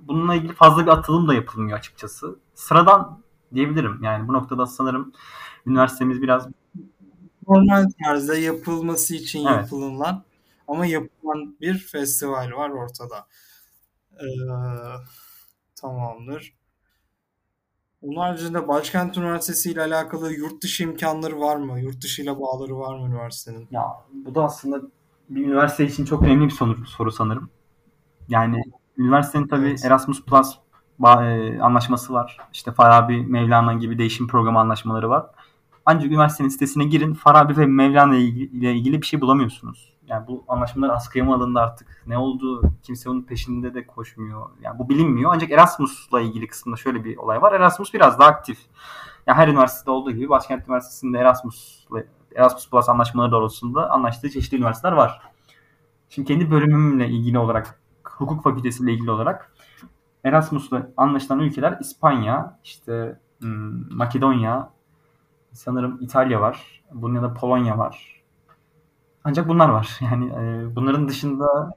Bununla 0.00 0.34
ilgili 0.34 0.52
fazla 0.52 0.82
bir 0.82 0.90
atılım 0.90 1.28
da 1.28 1.34
yapılmıyor 1.34 1.78
açıkçası. 1.78 2.38
Sıradan 2.54 3.22
diyebilirim. 3.54 3.98
Yani 4.02 4.28
bu 4.28 4.32
noktada 4.32 4.66
sanırım 4.66 5.12
üniversitemiz 5.66 6.22
biraz 6.22 6.48
normal 7.48 7.86
tarzda 8.04 8.36
yapılması 8.36 9.14
için 9.14 9.46
evet. 9.46 9.58
yapılan 9.58 10.24
ama 10.68 10.86
yapılan 10.86 11.56
bir 11.60 11.78
festival 11.78 12.52
var 12.52 12.70
ortada. 12.70 13.26
Ee, 14.12 14.26
tamamdır. 15.74 16.56
Onun 18.02 18.16
haricinde 18.16 18.68
Başkent 18.68 19.18
Üniversitesi 19.18 19.70
ile 19.70 19.82
alakalı 19.82 20.32
yurt 20.32 20.62
dışı 20.62 20.82
imkanları 20.82 21.40
var 21.40 21.56
mı? 21.56 21.80
Yurt 21.80 22.02
dışı 22.02 22.22
ile 22.22 22.40
bağları 22.40 22.78
var 22.78 22.98
mı 22.98 23.06
üniversitenin? 23.06 23.68
Ya 23.70 23.82
bu 24.12 24.34
da 24.34 24.44
aslında 24.44 24.80
bir 25.28 25.46
üniversite 25.46 25.86
için 25.86 26.04
çok 26.04 26.22
önemli 26.22 26.44
bir 26.44 26.50
soru, 26.50 26.86
soru 26.86 27.12
sanırım. 27.12 27.50
Yani 28.28 28.62
üniversitenin 28.98 29.46
tabii 29.46 29.68
evet. 29.68 29.84
Erasmus 29.84 30.24
Plus 30.24 30.54
e, 31.04 31.58
anlaşması 31.60 32.12
var. 32.12 32.38
İşte 32.52 32.72
Farabi, 32.72 33.26
Mevlana 33.26 33.74
gibi 33.74 33.98
değişim 33.98 34.28
programı 34.28 34.58
anlaşmaları 34.58 35.10
var. 35.10 35.26
Ancak 35.86 36.10
üniversitenin 36.10 36.48
sitesine 36.48 36.84
girin 36.84 37.14
Farabi 37.14 37.56
ve 37.56 37.66
Mevlana 37.66 38.16
ile 38.16 38.74
ilgili 38.74 39.02
bir 39.02 39.06
şey 39.06 39.20
bulamıyorsunuz. 39.20 39.92
Yani 40.06 40.26
bu 40.28 40.44
anlaşmalar 40.48 40.94
askıya 40.94 41.24
mı 41.24 41.34
alındı 41.34 41.60
artık? 41.60 42.02
Ne 42.06 42.18
oldu? 42.18 42.72
Kimse 42.82 43.10
onun 43.10 43.22
peşinde 43.22 43.74
de 43.74 43.86
koşmuyor. 43.86 44.50
Yani 44.62 44.78
bu 44.78 44.88
bilinmiyor. 44.88 45.30
Ancak 45.34 45.50
Erasmus'la 45.50 46.20
ilgili 46.20 46.46
kısmında 46.46 46.76
şöyle 46.76 47.04
bir 47.04 47.16
olay 47.16 47.42
var. 47.42 47.52
Erasmus 47.52 47.94
biraz 47.94 48.18
daha 48.18 48.28
aktif. 48.28 48.58
Yani 49.26 49.36
her 49.36 49.48
üniversitede 49.48 49.90
olduğu 49.90 50.10
gibi 50.10 50.28
Başkent 50.28 50.68
Üniversitesi'nde 50.68 51.18
Erasmus 51.18 51.86
Erasmus 52.36 52.70
Plus 52.70 52.88
anlaşmaları 52.88 53.32
doğrultusunda 53.32 53.90
anlaştığı 53.90 54.30
çeşitli 54.30 54.56
üniversiteler 54.56 54.92
var. 54.92 55.20
Şimdi 56.08 56.28
kendi 56.28 56.50
bölümümle 56.50 57.08
ilgili 57.08 57.38
olarak, 57.38 57.80
hukuk 58.04 58.42
fakültesiyle 58.42 58.92
ilgili 58.92 59.10
olarak 59.10 59.52
Erasmus'la 60.24 60.90
anlaşılan 60.96 61.40
ülkeler 61.40 61.78
İspanya, 61.80 62.58
işte 62.64 63.20
hmm, 63.40 63.96
Makedonya, 63.96 64.70
sanırım 65.52 65.98
İtalya 66.00 66.40
var. 66.40 66.82
Bunun 66.92 67.14
ya 67.14 67.22
da 67.22 67.34
Polonya 67.34 67.78
var. 67.78 68.22
Ancak 69.24 69.48
bunlar 69.48 69.68
var. 69.68 69.98
Yani 70.00 70.26
e, 70.26 70.76
bunların 70.76 71.08
dışında 71.08 71.76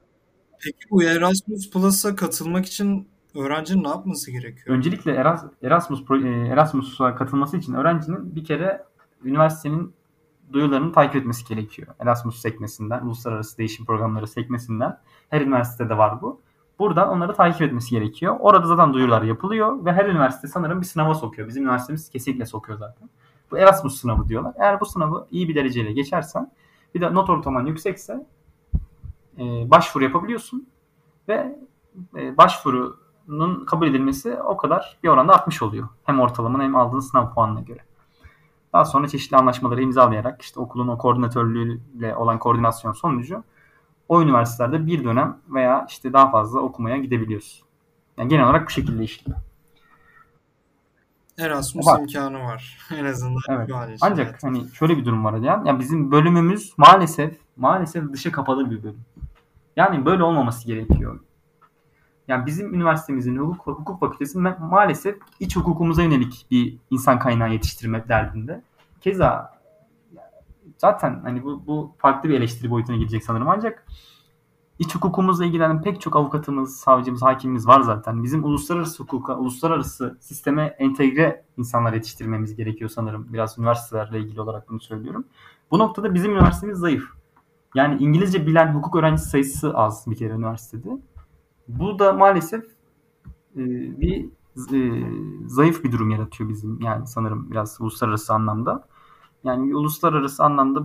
Peki 0.64 0.90
bu 0.92 1.04
Erasmus 1.04 1.70
Plus'a 1.70 2.16
katılmak 2.16 2.66
için 2.66 3.10
öğrencinin 3.36 3.84
ne 3.84 3.88
yapması 3.88 4.32
gerekiyor? 4.32 4.78
Öncelikle 4.78 5.12
Erasmus 5.64 6.02
e, 6.12 6.28
Erasmus'a 6.28 7.16
katılması 7.16 7.58
için 7.58 7.74
öğrencinin 7.74 8.36
bir 8.36 8.44
kere 8.44 8.84
üniversitenin 9.24 9.94
duyularını 10.54 10.92
takip 10.92 11.16
etmesi 11.16 11.46
gerekiyor. 11.46 11.88
Erasmus 12.00 12.42
sekmesinden, 12.42 13.02
uluslararası 13.02 13.58
değişim 13.58 13.86
programları 13.86 14.28
sekmesinden. 14.28 14.98
Her 15.30 15.42
üniversitede 15.42 15.98
var 15.98 16.22
bu. 16.22 16.42
Buradan 16.80 17.10
onları 17.10 17.34
takip 17.34 17.62
etmesi 17.62 17.90
gerekiyor. 17.90 18.36
Orada 18.40 18.68
zaten 18.68 18.94
duyurular 18.94 19.22
yapılıyor 19.22 19.86
ve 19.86 19.94
her 19.94 20.06
üniversite 20.06 20.48
sanırım 20.48 20.82
bir 20.82 20.86
sınava 20.86 21.14
sokuyor. 21.14 21.48
Bizim 21.48 21.64
üniversitemiz 21.64 22.10
kesinlikle 22.10 22.46
sokuyor 22.46 22.80
zaten. 22.80 23.10
Bu 23.52 23.58
Erasmus 23.58 24.02
sınavı 24.02 24.28
diyorlar. 24.28 24.54
Eğer 24.58 24.80
bu 24.80 24.86
sınavı 24.86 25.28
iyi 25.32 25.50
bir 25.50 25.56
dereceyle 25.56 25.92
geçersen 25.92 26.52
bir 26.96 27.02
de 27.02 27.14
not 27.14 27.30
ortalaman 27.30 27.66
yüksekse 27.66 28.26
e, 29.38 29.72
başvuru 29.72 30.04
yapabiliyorsun 30.04 30.68
ve 31.28 31.60
e, 32.16 32.38
başvurunun 32.38 33.66
kabul 33.66 33.88
edilmesi 33.88 34.34
o 34.34 34.58
kadar 34.58 34.98
bir 35.04 35.10
oranda 35.10 35.34
artmış 35.34 35.62
oluyor. 35.62 35.88
Hem 36.04 36.20
ortalamanın 36.20 36.64
hem 36.64 36.76
aldığın 36.76 37.00
sınav 37.00 37.34
puanına 37.34 37.62
göre. 37.62 37.80
Daha 38.74 38.86
sonra 38.86 39.08
çeşitli 39.08 39.38
anlaşmaları 39.38 39.82
imzalayarak 39.82 40.42
işte 40.42 40.60
okulun 40.60 40.88
o 40.88 40.98
koordinatörlüğüyle 40.98 42.16
olan 42.16 42.40
koordinasyon 42.40 42.92
sonucu 42.92 43.44
o 44.10 44.22
üniversitelerde 44.22 44.88
bir 44.88 45.04
dönem 45.04 45.38
veya 45.50 45.86
işte 45.90 46.14
daha 46.14 46.32
fazla 46.32 46.60
okumaya 46.60 46.98
gidebiliyorsun. 46.98 47.68
Yani 48.18 48.30
genel 48.30 48.46
olarak 48.46 48.68
bu 48.68 48.70
şekilde 48.70 49.04
işliyor. 49.04 49.40
Erasmus 51.38 51.88
var. 51.88 52.00
imkanı 52.00 52.40
var 52.40 52.78
en 52.98 53.06
azından. 53.06 53.42
Evet. 53.50 53.70
Ancak 54.02 54.28
evet. 54.30 54.44
hani 54.44 54.70
şöyle 54.70 54.98
bir 54.98 55.06
durum 55.06 55.26
var 55.26 55.34
ya. 55.34 55.64
Ya 55.66 55.80
bizim 55.80 56.12
bölümümüz 56.12 56.74
maalesef 56.78 57.38
maalesef 57.58 58.14
dışa 58.14 58.32
kapalı 58.32 58.72
bir 58.72 58.84
bölüm. 58.84 59.06
Yani 59.76 60.06
böyle 60.06 60.24
olmaması 60.24 60.68
gerekiyor. 60.68 61.20
Yani 62.30 62.46
bizim 62.46 62.74
üniversitemizin 62.74 63.38
hukuk, 63.38 63.80
hukuk 63.80 64.00
fakültesi 64.00 64.40
maalesef 64.40 65.18
iç 65.40 65.56
hukukumuza 65.56 66.04
yönelik 66.04 66.46
bir 66.52 66.78
insan 66.90 67.20
kaynağı 67.20 67.52
yetiştirmek 67.52 68.10
derdinde. 68.10 68.62
Keza 69.02 69.60
zaten 70.78 71.20
hani 71.24 71.44
bu, 71.44 71.64
bu 71.68 71.96
farklı 71.98 72.30
bir 72.30 72.34
eleştiri 72.34 72.72
boyutuna 72.72 72.96
gidecek 72.96 73.24
sanırım 73.24 73.50
ancak 73.50 73.86
iç 74.80 74.96
hukukumuzla 74.96 75.46
ilgilenen 75.46 75.82
pek 75.82 76.02
çok 76.02 76.16
avukatımız, 76.16 76.78
savcımız, 76.78 77.22
hakimimiz 77.22 77.68
var 77.68 77.82
zaten. 77.82 78.24
Bizim 78.24 78.44
uluslararası 78.44 79.04
hukuka, 79.04 79.38
uluslararası 79.38 80.18
sisteme 80.20 80.76
entegre 80.80 81.44
insanlar 81.58 81.94
yetiştirmemiz 81.94 82.56
gerekiyor 82.56 82.90
sanırım. 82.90 83.34
Biraz 83.34 83.60
üniversitelerle 83.60 84.20
ilgili 84.20 84.42
olarak 84.42 84.70
bunu 84.70 84.80
söylüyorum. 84.80 85.26
Bu 85.72 85.80
noktada 85.80 86.14
bizim 86.14 86.32
üniversitemiz 86.32 86.78
zayıf. 86.78 87.04
Yani 87.76 88.04
İngilizce 88.04 88.48
bilen 88.48 88.74
hukuk 88.74 88.96
öğrencisi 88.96 89.30
sayısı 89.30 89.74
az 89.74 90.06
bir 90.08 90.16
kere 90.16 90.34
üniversitede. 90.34 90.90
Bu 91.70 92.00
da 92.00 92.14
maalesef 92.14 92.66
e, 93.56 93.62
bir 94.02 94.26
e, 94.74 95.04
zayıf 95.48 95.84
bir 95.84 95.92
durum 95.92 96.10
yaratıyor 96.10 96.50
bizim 96.50 96.82
yani 96.82 97.08
sanırım 97.08 97.52
biraz 97.52 97.82
uluslararası 97.82 98.34
anlamda. 98.34 98.88
Yani 99.44 99.76
uluslararası 99.76 100.44
anlamda 100.44 100.84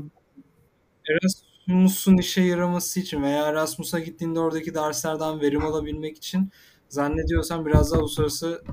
Erasmus'un 1.11 2.16
işe 2.16 2.42
yaraması 2.42 3.01
için 3.01 3.23
veya 3.23 3.47
Erasmus'a 3.47 4.01
gittiğinde 4.01 4.40
oradaki 4.40 4.75
derslerden 4.75 5.40
verim 5.40 5.64
alabilmek 5.64 6.16
için 6.16 6.51
zannediyorsam 6.88 7.66
biraz 7.66 7.92
daha 7.92 8.01
uluslararası 8.01 8.64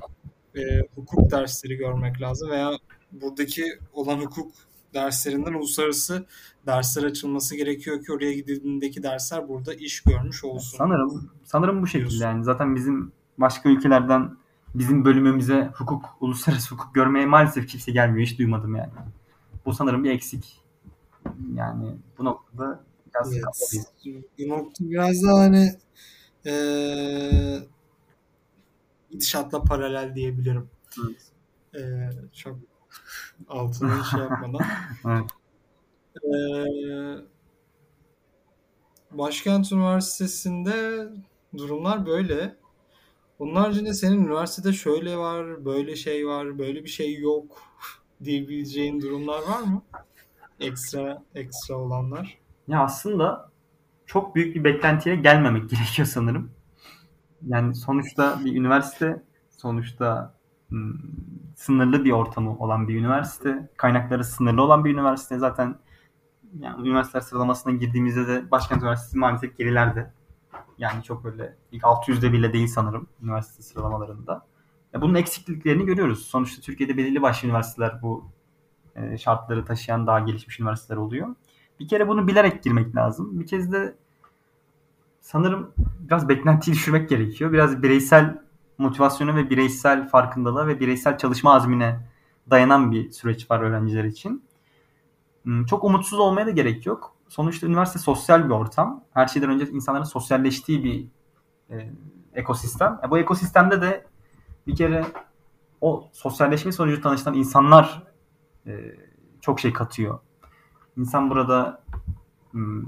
e, 0.56 0.60
hukuk 0.94 1.30
dersleri 1.30 1.76
görmek 1.76 2.20
lazım 2.20 2.50
veya 2.50 2.72
buradaki 3.12 3.64
olan 3.92 4.18
hukuk 4.18 4.52
derslerinden 4.94 5.52
uluslararası 5.52 6.26
dersler 6.66 7.02
açılması 7.02 7.56
gerekiyor 7.56 8.04
ki 8.04 8.12
oraya 8.12 8.32
gidildiğindeki 8.32 9.02
dersler 9.02 9.48
burada 9.48 9.74
iş 9.74 10.00
görmüş 10.00 10.44
olsun. 10.44 10.78
Sanırım 10.78 11.30
sanırım 11.44 11.82
bu 11.82 11.86
şekilde 11.86 12.24
yani 12.24 12.44
zaten 12.44 12.76
bizim 12.76 13.12
başka 13.38 13.68
ülkelerden 13.68 14.36
bizim 14.74 15.04
bölümümüze 15.04 15.70
hukuk, 15.74 16.04
uluslararası 16.20 16.74
hukuk 16.74 16.94
görmeye 16.94 17.26
maalesef 17.26 17.68
kimse 17.68 17.92
gelmiyor. 17.92 18.26
Hiç 18.26 18.38
duymadım 18.38 18.74
yani. 18.76 18.90
Bu 19.66 19.72
sanırım 19.72 20.04
bir 20.04 20.10
eksik. 20.10 20.60
Yani 21.54 21.96
bu 22.18 22.24
noktada 22.24 22.84
biraz 23.06 23.32
evet. 23.32 24.24
Bu 24.38 24.48
nokta 24.48 24.84
biraz 24.84 25.22
daha 25.22 25.38
hani 25.38 25.72
ee, 26.46 27.58
gidişatla 29.10 29.62
paralel 29.62 30.14
diyebilirim. 30.14 30.68
Evet. 31.04 31.22
Ee, 31.74 32.10
çok 32.32 32.56
altına 33.48 34.04
şey 34.04 34.20
yapmadan. 34.20 34.66
evet. 35.06 35.24
Ee, 36.24 37.32
Başkent 39.10 39.72
Üniversitesi'nde 39.72 41.08
durumlar 41.56 42.06
böyle. 42.06 42.56
Bunun 43.38 43.54
haricinde 43.54 43.94
senin 43.94 44.24
üniversitede 44.24 44.72
şöyle 44.72 45.16
var, 45.16 45.64
böyle 45.64 45.96
şey 45.96 46.26
var, 46.26 46.58
böyle 46.58 46.84
bir 46.84 46.88
şey 46.88 47.18
yok 47.20 47.62
diyebileceğin 48.24 49.00
durumlar 49.00 49.42
var 49.42 49.60
mı? 49.60 49.82
Ekstra 50.60 51.22
ekstra 51.34 51.74
olanlar. 51.74 52.38
Ya 52.68 52.82
aslında 52.82 53.50
çok 54.06 54.34
büyük 54.34 54.56
bir 54.56 54.64
beklentiye 54.64 55.16
gelmemek 55.16 55.70
gerekiyor 55.70 56.08
sanırım. 56.08 56.50
Yani 57.46 57.74
sonuçta 57.74 58.40
bir 58.44 58.56
üniversite, 58.56 59.22
sonuçta 59.50 60.34
hmm, 60.68 60.92
sınırlı 61.54 62.04
bir 62.04 62.10
ortamı 62.10 62.58
olan 62.58 62.88
bir 62.88 62.94
üniversite, 63.00 63.70
kaynakları 63.76 64.24
sınırlı 64.24 64.62
olan 64.62 64.84
bir 64.84 64.94
üniversite. 64.94 65.38
Zaten 65.38 65.78
yani 66.60 66.88
üniversiteler 66.88 67.20
sıralamasına 67.20 67.72
girdiğimizde 67.72 68.26
de 68.26 68.50
Başkent 68.50 68.82
Üniversitesi 68.82 69.18
maalesef 69.18 69.58
gerilerde. 69.58 70.12
Yani 70.78 71.02
çok 71.02 71.24
böyle 71.24 71.56
ilk 71.72 71.82
600'de 71.82 72.32
bile 72.32 72.52
değil 72.52 72.68
sanırım 72.68 73.06
üniversite 73.22 73.62
sıralamalarında. 73.62 74.46
Ya 74.92 75.00
bunun 75.00 75.14
eksikliklerini 75.14 75.86
görüyoruz. 75.86 76.26
Sonuçta 76.26 76.62
Türkiye'de 76.62 76.96
belirli 76.96 77.22
başlı 77.22 77.48
üniversiteler 77.48 78.02
bu 78.02 78.24
e, 78.96 79.18
şartları 79.18 79.64
taşıyan 79.64 80.06
daha 80.06 80.20
gelişmiş 80.20 80.60
üniversiteler 80.60 80.98
oluyor. 80.98 81.28
Bir 81.80 81.88
kere 81.88 82.08
bunu 82.08 82.28
bilerek 82.28 82.62
girmek 82.62 82.96
lazım. 82.96 83.40
Bir 83.40 83.46
kez 83.46 83.72
de 83.72 83.96
sanırım 85.20 85.72
biraz 86.00 86.28
beklentiyi 86.28 86.74
düşürmek 86.76 87.08
gerekiyor. 87.08 87.52
Biraz 87.52 87.82
bireysel 87.82 88.41
motivasyonu 88.78 89.36
ve 89.36 89.50
bireysel 89.50 90.08
farkındalığa 90.08 90.66
ve 90.66 90.80
bireysel 90.80 91.18
çalışma 91.18 91.54
azmine 91.54 92.00
dayanan 92.50 92.92
bir 92.92 93.10
süreç 93.10 93.50
var 93.50 93.60
öğrenciler 93.60 94.04
için. 94.04 94.44
Hmm, 95.42 95.64
çok 95.66 95.84
umutsuz 95.84 96.18
olmaya 96.18 96.46
da 96.46 96.50
gerek 96.50 96.86
yok. 96.86 97.16
Sonuçta 97.28 97.66
üniversite 97.66 97.98
sosyal 97.98 98.44
bir 98.44 98.50
ortam. 98.50 99.04
Her 99.14 99.26
şeyden 99.26 99.50
önce 99.50 99.66
insanların 99.66 100.04
sosyalleştiği 100.04 100.84
bir 100.84 101.06
e, 101.70 101.90
ekosistem. 102.34 103.00
E, 103.06 103.10
bu 103.10 103.18
ekosistemde 103.18 103.80
de 103.80 104.06
bir 104.66 104.76
kere 104.76 105.06
o 105.80 106.08
sosyalleşme 106.12 106.72
sonucu 106.72 107.00
tanışılan 107.00 107.34
insanlar 107.34 108.02
e, 108.66 108.96
çok 109.40 109.60
şey 109.60 109.72
katıyor. 109.72 110.18
İnsan 110.96 111.30
burada 111.30 111.84
hmm, 112.50 112.84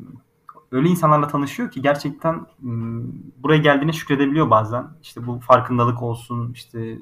öyle 0.76 0.88
insanlarla 0.88 1.28
tanışıyor 1.28 1.70
ki 1.70 1.82
gerçekten 1.82 2.46
hmm, 2.60 3.02
buraya 3.37 3.58
geldiğine 3.58 3.92
şükredebiliyor 3.92 4.50
bazen. 4.50 4.88
İşte 5.02 5.26
bu 5.26 5.40
farkındalık 5.40 6.02
olsun, 6.02 6.52
işte 6.52 6.98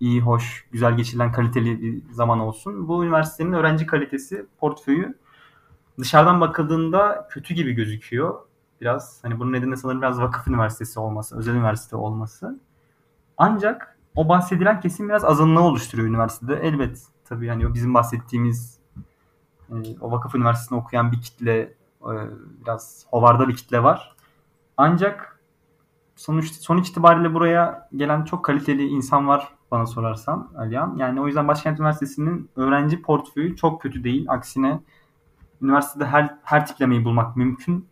iyi, 0.00 0.20
hoş, 0.20 0.66
güzel 0.72 0.96
geçirilen 0.96 1.32
kaliteli 1.32 1.82
bir 1.82 2.12
zaman 2.12 2.40
olsun. 2.40 2.88
Bu 2.88 3.04
üniversitenin 3.04 3.52
öğrenci 3.52 3.86
kalitesi, 3.86 4.46
portföyü 4.60 5.18
dışarıdan 5.98 6.40
bakıldığında 6.40 7.28
kötü 7.30 7.54
gibi 7.54 7.72
gözüküyor. 7.72 8.34
Biraz 8.80 9.18
hani 9.22 9.38
bunun 9.38 9.52
nedeni 9.52 9.76
sanırım 9.76 10.02
biraz 10.02 10.20
vakıf 10.20 10.48
üniversitesi 10.48 11.00
olması, 11.00 11.38
özel 11.38 11.54
üniversite 11.54 11.96
olması. 11.96 12.60
Ancak 13.38 13.98
o 14.14 14.28
bahsedilen 14.28 14.80
kesim 14.80 15.08
biraz 15.08 15.24
azınlığı 15.24 15.60
oluşturuyor 15.62 16.08
üniversitede. 16.08 16.54
Elbet 16.56 17.02
tabii 17.24 17.48
hani 17.48 17.66
o 17.66 17.74
bizim 17.74 17.94
bahsettiğimiz 17.94 18.78
e, 19.70 19.74
o 20.00 20.10
vakıf 20.10 20.34
üniversitesinde 20.34 20.80
okuyan 20.80 21.12
bir 21.12 21.20
kitle 21.20 21.74
biraz 22.60 23.06
hovarda 23.10 23.48
bir 23.48 23.56
kitle 23.56 23.82
var. 23.82 24.16
Ancak 24.76 25.40
sonuç 26.16 26.52
sonuç 26.52 26.88
itibariyle 26.88 27.34
buraya 27.34 27.88
gelen 27.96 28.24
çok 28.24 28.44
kaliteli 28.44 28.86
insan 28.86 29.28
var 29.28 29.48
bana 29.70 29.86
sorarsan 29.86 30.52
Alihan. 30.58 30.96
Yani 30.96 31.20
o 31.20 31.26
yüzden 31.26 31.48
Başkent 31.48 31.80
Üniversitesi'nin 31.80 32.50
öğrenci 32.56 33.02
portföyü 33.02 33.56
çok 33.56 33.82
kötü 33.82 34.04
değil. 34.04 34.26
Aksine 34.28 34.80
üniversitede 35.62 36.06
her 36.06 36.38
her 36.42 36.66
tiplemeyi 36.66 37.04
bulmak 37.04 37.36
mümkün. 37.36 37.86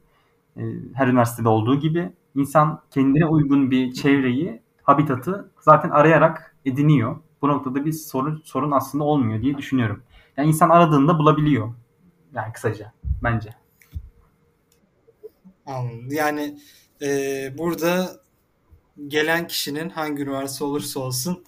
E, 0.57 0.63
her 0.95 1.09
üniversitede 1.09 1.49
olduğu 1.49 1.77
gibi 1.77 2.13
insan 2.35 2.83
kendine 2.91 3.27
uygun 3.27 3.71
bir 3.71 3.93
çevreyi, 3.93 4.63
habitatı 4.83 5.51
zaten 5.61 5.91
arayarak 5.91 6.57
ediniyor. 6.65 7.17
Bu 7.43 7.49
noktada 7.49 7.85
bir 7.85 7.93
sorun 7.93 8.43
sorun 8.45 8.71
aslında 8.71 9.05
olmuyor 9.05 9.43
diye 9.43 9.59
düşünüyorum. 9.59 10.03
Yani 10.37 10.49
insan 10.49 10.71
aradığında 10.71 11.19
bulabiliyor. 11.19 11.75
Yani 12.35 12.53
kısaca 12.53 12.93
bence. 13.23 13.51
Anladım. 15.67 16.13
Yani 16.13 16.59
e, 17.03 17.59
burada 17.59 18.21
gelen 19.09 19.47
kişinin 19.47 19.91
hangi 19.91 20.23
üniversite 20.23 20.65
olursa 20.65 21.01
olsun 21.01 21.45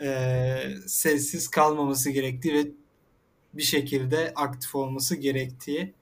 e, 0.00 0.70
sessiz 0.86 1.48
kalmaması 1.48 2.10
gerektiği 2.10 2.54
ve 2.54 2.66
bir 3.54 3.62
şekilde 3.62 4.32
aktif 4.36 4.74
olması 4.74 5.16
gerektiği 5.16 5.94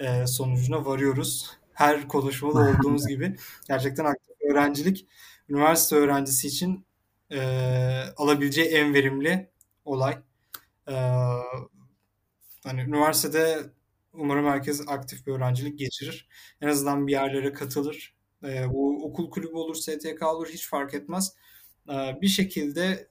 e, 0.00 0.26
sonucuna 0.26 0.86
varıyoruz. 0.86 1.50
Her 1.72 2.08
konuşmada 2.08 2.58
olduğumuz 2.78 3.06
gibi 3.06 3.36
gerçekten 3.68 4.04
aktif 4.04 4.36
öğrencilik 4.50 5.06
üniversite 5.48 5.96
öğrencisi 5.96 6.48
için 6.48 6.86
e, 7.32 7.40
alabileceği 8.16 8.68
en 8.68 8.94
verimli 8.94 9.50
olay. 9.84 10.18
E, 10.88 10.94
hani 12.64 12.80
üniversitede 12.80 13.62
umarım 14.14 14.46
herkes 14.46 14.88
aktif 14.88 15.26
bir 15.26 15.32
öğrencilik 15.32 15.78
geçirir. 15.78 16.28
En 16.60 16.68
azından 16.68 17.06
bir 17.06 17.12
yerlere 17.12 17.52
katılır. 17.52 18.14
E, 18.44 18.72
bu 18.72 19.06
okul 19.06 19.30
kulübü 19.30 19.54
olur, 19.54 19.74
STK 19.74 20.22
olur 20.22 20.48
hiç 20.48 20.68
fark 20.68 20.94
etmez. 20.94 21.36
E, 21.88 22.18
bir 22.22 22.28
şekilde 22.28 23.08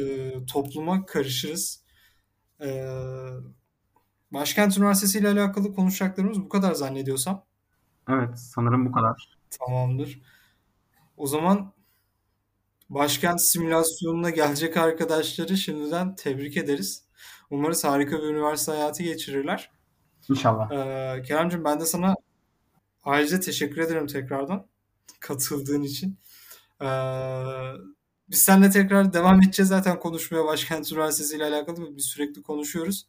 e, 0.00 0.32
topluma 0.46 1.06
karışırız. 1.06 1.82
Ee, 2.62 2.84
Başkent 4.30 4.78
Üniversitesi 4.78 5.18
ile 5.18 5.28
alakalı 5.28 5.74
konuşacaklarımız 5.74 6.40
bu 6.40 6.48
kadar 6.48 6.72
zannediyorsam. 6.72 7.44
Evet, 8.08 8.38
sanırım 8.38 8.86
bu 8.86 8.92
kadar. 8.92 9.38
Tamamdır. 9.50 10.22
O 11.16 11.26
zaman 11.26 11.72
Başkent 12.88 13.42
simülasyonuna 13.42 14.30
gelecek 14.30 14.76
arkadaşları 14.76 15.56
şimdiden 15.56 16.16
tebrik 16.16 16.56
ederiz. 16.56 17.04
Umarız 17.52 17.84
harika 17.84 18.18
bir 18.18 18.26
üniversite 18.26 18.72
hayatı 18.72 19.02
geçirirler. 19.02 19.70
İnşallah. 20.30 20.70
Ee, 20.70 21.22
Kerem'cim 21.22 21.64
ben 21.64 21.80
de 21.80 21.84
sana 21.86 22.14
ayrıca 23.04 23.40
teşekkür 23.40 23.80
ederim 23.80 24.06
tekrardan 24.06 24.66
katıldığın 25.20 25.82
için. 25.82 26.18
Ee, 26.82 26.86
biz 28.30 28.38
seninle 28.42 28.70
tekrar 28.70 29.12
devam 29.12 29.42
edeceğiz 29.42 29.68
zaten 29.68 29.98
konuşmaya 29.98 30.44
Başkent 30.44 30.92
Üniversitesi 30.92 31.36
ile 31.36 31.44
alakalı. 31.44 31.96
Biz 31.96 32.04
sürekli 32.04 32.42
konuşuyoruz. 32.42 33.06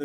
Ee, 0.00 0.04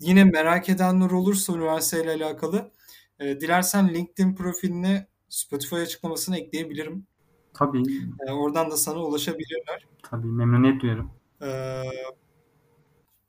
yine 0.00 0.24
merak 0.24 0.68
edenler 0.68 1.10
olursa 1.10 1.52
üniversiteyle 1.52 2.24
alakalı 2.24 2.70
e, 3.18 3.40
dilersen 3.40 3.94
LinkedIn 3.94 4.34
profiline 4.34 5.06
Spotify 5.28 5.76
açıklamasını 5.76 6.38
ekleyebilirim. 6.38 7.06
Tabii. 7.54 7.82
E, 8.28 8.32
oradan 8.32 8.70
da 8.70 8.76
sana 8.76 8.98
ulaşabilirler. 8.98 9.86
Tabii 10.02 10.26
memnuniyet 10.26 10.82
duyarım. 10.82 11.10
E, 11.42 11.82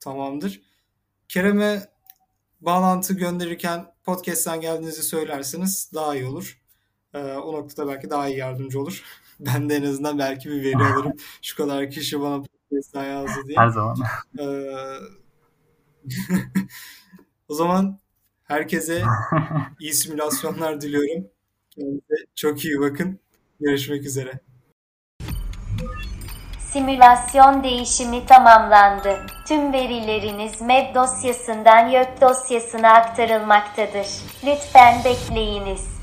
tamamdır. 0.01 0.61
Kerem'e 1.27 1.89
bağlantı 2.61 3.13
gönderirken 3.13 3.85
podcast'ten 4.03 4.61
geldiğinizi 4.61 5.03
söylerseniz 5.03 5.91
daha 5.93 6.15
iyi 6.15 6.25
olur. 6.25 6.61
E, 7.13 7.17
o 7.23 7.53
noktada 7.53 7.87
belki 7.87 8.09
daha 8.09 8.27
iyi 8.27 8.37
yardımcı 8.37 8.79
olur. 8.79 9.03
ben 9.39 9.69
de 9.69 9.75
en 9.75 9.83
azından 9.83 10.19
belki 10.19 10.49
bir 10.49 10.63
veri 10.63 10.93
alırım. 10.93 11.13
Şu 11.41 11.55
kadar 11.55 11.89
kişi 11.89 12.21
bana 12.21 12.41
podcast'ten 12.41 13.03
yazdı 13.03 13.47
diye. 13.47 13.57
Her 13.57 13.69
zaman. 13.69 13.97
E, 14.39 14.45
o 17.47 17.53
zaman 17.53 17.99
herkese 18.43 19.03
iyi 19.79 19.93
simülasyonlar 19.93 20.81
diliyorum. 20.81 21.27
Kendinize 21.69 22.25
çok 22.35 22.65
iyi 22.65 22.79
bakın. 22.79 23.19
Görüşmek 23.59 24.05
üzere. 24.05 24.50
Simülasyon 26.74 27.63
değişimi 27.63 28.26
tamamlandı. 28.26 29.19
Tüm 29.47 29.74
verileriniz 29.74 30.61
MEB 30.61 30.95
dosyasından 30.95 31.89
YÖK 31.89 32.22
dosyasına 32.22 32.93
aktarılmaktadır. 32.93 34.07
Lütfen 34.45 35.03
bekleyiniz. 35.05 36.00